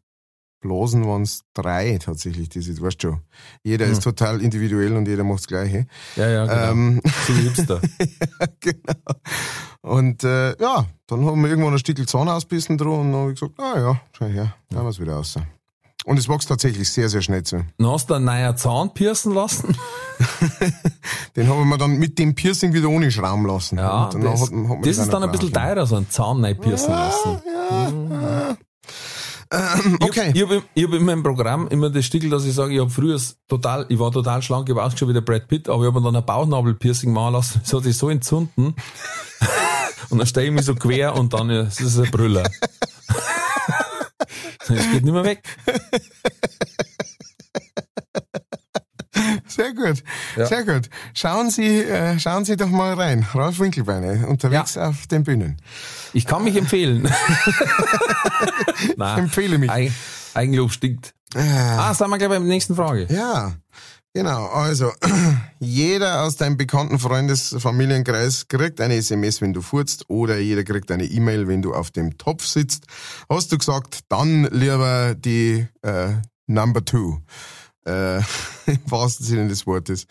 [0.62, 3.20] Blasen waren es drei tatsächlich, diese, du weißt schon.
[3.62, 3.92] Jeder Hm.
[3.92, 5.86] ist total individuell und jeder macht das Gleiche.
[6.16, 6.70] Ja, ja, genau.
[6.70, 7.80] Ähm, so wie Hipster.
[8.60, 8.94] genau.
[9.82, 13.32] Und äh, ja, dann haben wir irgendwann ein Stück Zahn ausbissen dran und dann habe
[13.32, 15.36] ich gesagt, ah ja, schau her, da wir es wieder raus.
[16.04, 17.64] Und es wächst tatsächlich sehr, sehr schnell zu.
[17.78, 19.76] Dann hast du einen neuen Zahn piercen lassen.
[21.36, 23.78] Den haben wir dann mit dem Piercing wieder ohne Schrauben lassen.
[23.78, 26.90] Ja, das, hat hat das ist dann ein bisschen teurer, so einen Zahn neu piercen
[26.90, 27.42] lassen.
[29.52, 30.32] Ähm, okay.
[30.34, 32.88] Ich habe ich hab in meinem Programm immer das Stickel, dass ich sage, ich habe
[32.88, 35.88] früher total, ich war total schlank, ich habe ausgeschaut wie der Brad Pitt, aber ich
[35.88, 37.60] habe mir dann ein Bauchnabel-Piercing machen lassen.
[37.62, 38.74] Das hat sich so entzünden.
[40.10, 42.50] und dann stehe ich mich so quer und dann ist es ein Brüller.
[44.68, 45.42] Es geht nicht mehr weg.
[49.54, 50.02] Sehr gut.
[50.36, 50.46] Ja.
[50.46, 50.88] Sehr gut.
[51.14, 53.26] Schauen Sie, äh, schauen Sie doch mal rein.
[53.34, 55.56] Ralf Winkelbeine, unterwegs auf den Bühnen.
[56.12, 57.02] Ich kann mich empfehlen.
[58.96, 59.70] Nein, Empfehle mich.
[59.70, 59.92] Eig
[60.34, 61.14] Eigenlob stinkt.
[61.34, 63.06] Äh, Ah, sind wir gleich bei der nächsten Frage.
[63.10, 63.52] Ja,
[64.14, 64.46] genau.
[64.46, 64.92] Also,
[65.58, 70.90] jeder aus deinem bekannten Freundes-, Familienkreis kriegt eine SMS, wenn du furzt, oder jeder kriegt
[70.90, 72.86] eine E-Mail, wenn du auf dem Topf sitzt.
[73.28, 76.08] Hast du gesagt, dann lieber die äh,
[76.46, 77.18] Number Two.
[77.86, 78.18] Äh,
[78.66, 80.06] Im wahrsten Sinne des Wortes.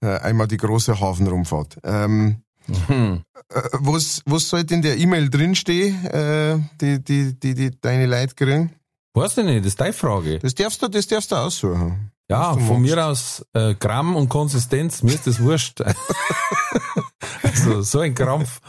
[0.00, 1.78] Äh, einmal die große Hafenrumfahrt.
[1.84, 2.42] Ähm,
[2.86, 3.22] Hm.
[3.52, 8.34] äh, was, was sollte in der E-Mail drinstehen, äh, die, die, die, die deine Leute
[8.36, 8.72] kriegen?
[9.14, 10.38] Weißt du nicht, das ist deine Frage.
[10.38, 12.12] Das darfst du, das darfst du aussuchen.
[12.28, 15.80] Ja, von mir aus äh, Gramm und Konsistenz, mir ist das wurscht.
[17.42, 18.60] also so ein Krampf.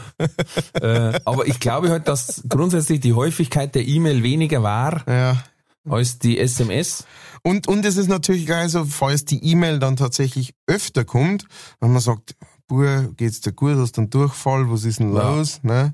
[0.82, 5.44] äh, aber ich glaube halt, dass grundsätzlich die Häufigkeit der E-Mail weniger war, Ja.
[5.88, 7.06] als die SMS.
[7.44, 11.46] Und, und es ist natürlich geil, so, falls die E-Mail dann tatsächlich öfter kommt,
[11.80, 12.36] wenn man sagt,
[12.68, 15.36] Bur, geht's dir gut, hast du einen Durchfall, was ist denn Ja.
[15.36, 15.94] los, ne?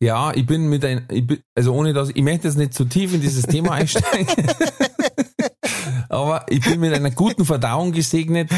[0.00, 2.84] Ja, ich bin mit ein, ich bin, also ohne dass, ich möchte jetzt nicht zu
[2.84, 4.26] tief in dieses Thema einsteigen.
[6.08, 8.50] Aber ich bin mit einer guten Verdauung gesegnet.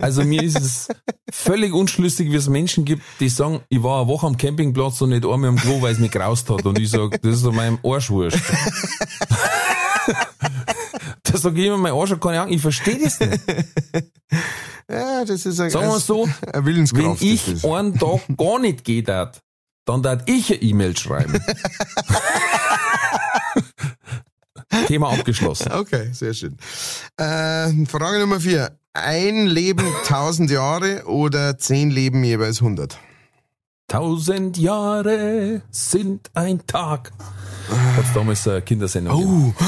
[0.00, 0.88] Also mir ist es
[1.30, 5.10] völlig unschlüssig, wie es Menschen gibt, die sagen, ich war eine Woche am Campingplatz und
[5.10, 6.66] nicht einmal am Klo, weil es mich graust hat.
[6.66, 8.38] Und ich sage, das ist an meinem Arsch wurscht.
[11.30, 13.40] Da sage ich immer, mein Arsch hat keine Ahnung, ich verstehe das nicht.
[14.90, 17.64] Ja, das ist ein, Sagen wir so, eine Wenn ich das.
[17.64, 19.40] einen Tag gar nicht geht, hat,
[19.84, 21.40] dann darf ich eine E-Mail schreiben.
[24.88, 25.70] Thema abgeschlossen.
[25.72, 26.56] Okay, sehr schön.
[27.16, 28.72] Äh, Frage Nummer vier.
[28.92, 32.98] Ein Leben tausend Jahre oder zehn Leben jeweils hundert?
[33.86, 37.12] Tausend Jahre sind ein Tag.
[37.96, 39.54] Hat's damals eine Kindersendung gegeben.
[39.58, 39.64] Oh,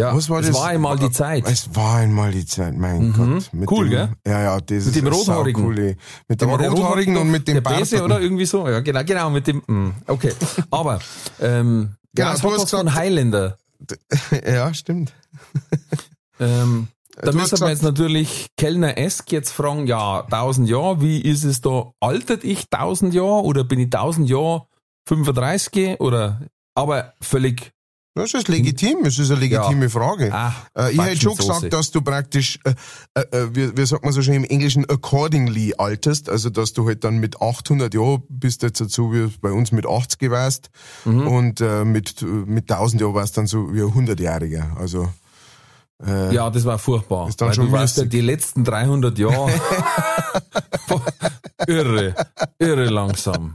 [0.00, 0.56] Ja, was war es das?
[0.56, 1.44] war einmal die Zeit.
[1.46, 3.52] Es war einmal die Zeit, mein Gott.
[3.52, 4.08] Mit Cool, dem, gell?
[4.26, 5.68] Ja, ja, das Mit ist dem Rothaarigen.
[6.28, 8.00] Mit dem war Rothaarigen und mit dem der Barten.
[8.00, 8.68] oder irgendwie so.
[8.68, 10.32] Ja, genau, genau, mit dem, mm, okay.
[10.70, 11.00] Aber,
[11.40, 13.56] ähm, Ja, ja, du hat hast von Highlander.
[14.46, 15.12] Ja, stimmt.
[16.40, 16.88] Ähm,
[17.20, 21.60] da Du müssen wir jetzt natürlich Kellner-esk jetzt fragen, ja, 1000 Jahre, wie ist es
[21.60, 21.92] da?
[22.00, 24.66] Altert ich 1000 Jahre oder bin ich 1000 Jahre
[25.06, 26.40] 35 oder,
[26.74, 27.72] aber völlig,
[28.14, 30.30] Das ist legitim, es ist eine legitime Frage.
[30.32, 32.74] ah, Äh, ich hätte schon gesagt, dass du praktisch, äh,
[33.14, 36.28] äh, äh, wie, wie sagt man so schön im Englischen, accordingly alterst.
[36.28, 39.86] Also, dass du halt dann mit 800 Jahren bist jetzt dazu, wie bei uns mit
[39.86, 40.68] 80 warst.
[41.06, 41.26] Mhm.
[41.26, 44.76] Und äh, mit, mit 1000 Jahren warst dann so wie ein 100-Jähriger.
[44.78, 45.08] Also,
[46.04, 47.28] Ja, das war furchtbar.
[47.28, 49.52] Ist dann weil schon du weißt ja, die letzten 300 Jahre,
[51.66, 52.14] irre,
[52.58, 53.54] irre langsam.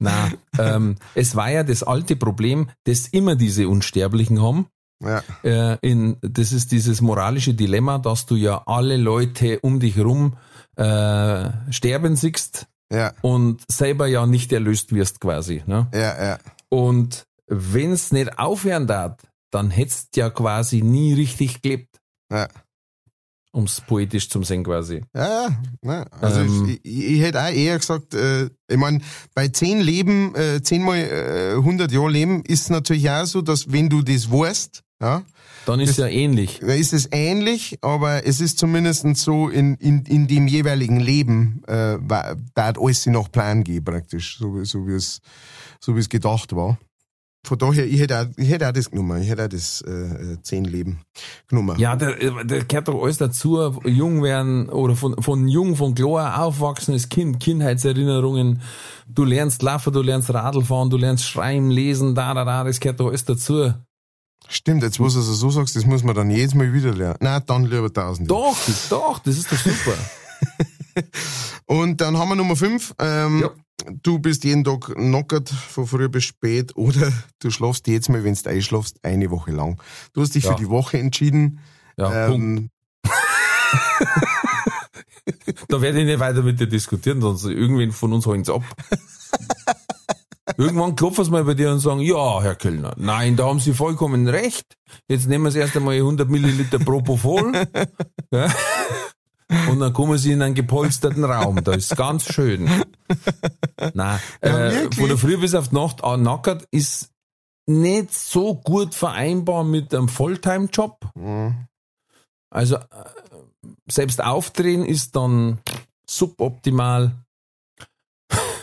[0.00, 4.66] Na, ähm, es war ja das alte Problem, das immer diese Unsterblichen haben.
[5.02, 9.98] ja, Äh, in, das ist dieses moralische Dilemma, dass du ja alle Leute um dich
[9.98, 10.36] rum
[10.76, 15.62] äh, sterben siehst ja, und selber ja nicht erlöst wirst quasi.
[15.66, 15.88] Ne?
[15.94, 16.38] ja, ja.
[16.68, 19.16] Und wenn's nicht aufhören darf,
[19.50, 22.00] dann hättest ja quasi nie richtig gelebt.
[22.30, 22.48] Ja.
[23.52, 25.02] Um's poetisch zum sehen quasi.
[25.14, 25.62] Ja, ja.
[25.82, 26.06] Ne?
[26.20, 26.68] Also Ähm.
[26.68, 29.00] ich, ich, ich hätte auch eher gesagt, äh, ich meine,
[29.34, 33.88] bei zehn Leben, äh, zehnmal äh, 100 Jahre Leben ist natürlich auch so, dass wenn
[33.88, 35.22] du das weißt, ja,
[35.66, 36.60] Dann ist Das- ja ähnlich.
[36.60, 41.62] da ist es ähnlich, aber es ist zumindest so in, in, in dem jeweiligen Leben,
[41.66, 45.20] äh, da hat alles noch Plan geben praktisch, so, so wie es
[45.80, 46.78] so wie es gedacht war.
[47.42, 49.90] Von daher, ich hätte auch, ich hätte auch das genommen, ich hätte auch das äh,
[49.90, 51.00] äh, zehn Leben
[51.48, 51.78] genommen.
[51.78, 53.80] Ja, der, der gehört doch alles dazu.
[53.84, 58.60] Jung werden oder von, von jung, von klar aufwachsen als Kind, Kindheitserinnerungen.
[59.08, 62.78] Du lernst laufen, du lernst Radl fahren, du lernst schreiben, lesen, da, da, da, das
[62.78, 63.72] gehört doch alles dazu.
[64.48, 67.16] Stimmt, jetzt wo du es so sagst, das muss man dann jedes Mal wieder lernen.
[67.20, 68.30] Nein, dann lieber tausend.
[68.30, 68.56] Doch,
[68.90, 69.96] doch, das ist doch super.
[71.66, 72.94] Und dann haben wir Nummer fünf.
[72.98, 73.50] Ähm, Ja.
[74.02, 78.34] Du bist jeden Tag knockert von früh bis spät oder du schlafst jetzt mal, wenn
[78.34, 79.80] du einschlafst, eine Woche lang.
[80.12, 80.52] Du hast dich Ja.
[80.52, 81.60] für die Woche entschieden.
[81.96, 82.62] Ja, Punkt.
[82.62, 82.70] ähm,
[85.68, 88.62] Da werde ich nicht weiter mit dir diskutieren, sonst irgendwen von uns holen's ab.
[90.56, 93.72] Irgendwann klopfen sie mal bei dir und sagen, ja, Herr Kellner, nein, da haben Sie
[93.72, 94.64] vollkommen recht.
[95.08, 97.52] Jetzt nehmen wir erst einmal 100 Milliliter Propofol.
[98.32, 98.52] ja.
[99.68, 101.62] Und dann kommen sie in einen gepolsterten Raum.
[101.64, 102.70] Da ist ganz schön.
[103.94, 107.10] Nein, Ja, äh, von der Früh bis auf die Nacht nackert ist
[107.66, 111.10] nicht so gut vereinbar mit einem Fulltime-Job.
[111.14, 111.66] Mhm.
[112.50, 112.80] Also äh,
[113.88, 115.58] selbst aufdrehen ist dann
[116.06, 117.12] suboptimal.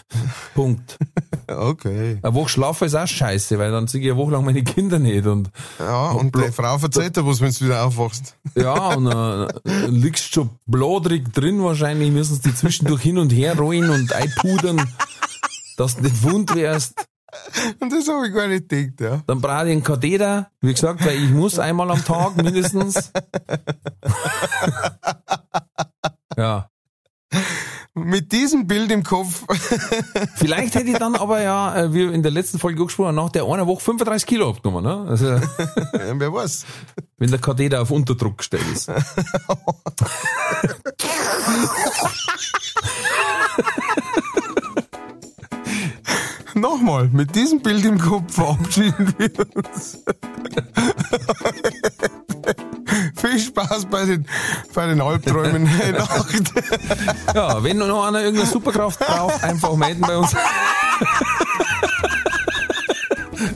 [0.55, 0.97] Punkt.
[1.47, 2.19] okay.
[2.21, 4.99] Eine Woche schlafen ist auch scheiße, weil dann sehe ich eine Woche lang meine Kinder
[4.99, 8.35] nicht und Ja, und Blo- die Frau erzählt dir was, wenn du wieder aufwachst.
[8.55, 9.47] ja, und äh,
[9.87, 14.81] liegst schon blodrig drin wahrscheinlich, müssen sie die zwischendurch hin und her rollen und einpudern,
[15.77, 17.05] dass du nicht wund wärst.
[17.81, 19.21] Und das habe ich gar nicht gedacht, ja.
[19.27, 23.11] Dann brauche ich einen Katheter, wie gesagt, weil ich muss einmal am Tag mindestens.
[26.37, 26.69] ja.
[27.97, 29.43] Mit diesem Bild im Kopf.
[30.35, 33.45] Vielleicht hätte ich dann aber ja, äh, wie in der letzten Folge angesprochen, nach der
[33.45, 34.83] einer Woche 35 Kilo abgenommen.
[34.83, 35.09] Ne?
[35.09, 35.25] Also,
[35.93, 36.65] wer weiß.
[37.17, 38.91] wenn der Katheter auf Unterdruck gestellt ist.
[46.53, 50.03] Nochmal, mit diesem Bild im Kopf verabschieden wir uns.
[53.17, 54.25] Viel Spaß bei den,
[54.73, 55.67] bei den Albträumen.
[57.35, 60.33] Ja, wenn noch einer irgendeine Superkraft braucht, einfach melden bei uns.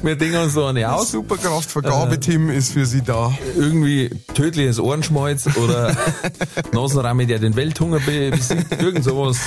[0.03, 1.11] wir denken uns so eine Das aus.
[1.11, 3.33] Superkraftvergabeteam ist für Sie da.
[3.55, 5.95] Irgendwie tödliches Ohrenschmalz oder
[6.73, 8.81] Nasenramme, der den Welthunger be- besiegt.
[8.81, 9.37] Irgend sowas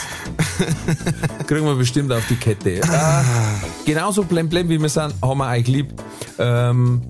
[1.47, 2.77] kriegen wir bestimmt auf die Kette.
[2.81, 2.83] Äh,
[3.85, 5.93] genauso blemblem wie wir sind, haben wir euch lieb.
[6.39, 7.03] Ähm,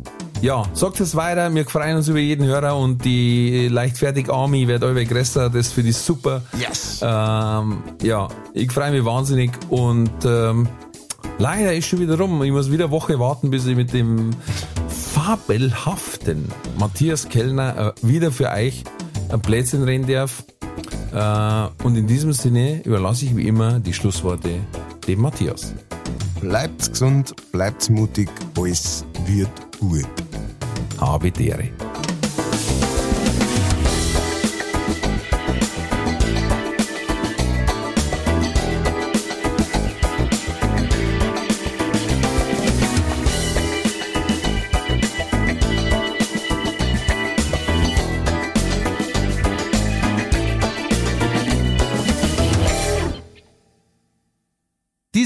[0.45, 1.55] ja, sagt es weiter.
[1.55, 5.49] Wir freuen uns über jeden Hörer und die leichtfertig Army wird euer größer.
[5.49, 6.43] Das finde ich super.
[6.61, 7.01] Yes.
[7.03, 10.69] Ähm, ja, ich freue mich wahnsinnig und ähm,
[11.39, 12.43] leider ist schon wieder rum.
[12.43, 14.33] Ich muss wieder eine Woche warten, bis ich mit dem
[14.89, 18.85] fabelhaften Matthias Kellner äh, wieder für euch
[19.31, 20.45] ein Plätzchen rennen darf.
[21.15, 24.51] Äh, und in diesem Sinne überlasse ich wie immer die Schlussworte
[25.09, 25.73] dem Matthias.
[26.45, 29.49] Bleibt gesund, bleibt mutig, alles wird
[29.81, 30.07] gut.
[31.01, 31.71] Habe Dere.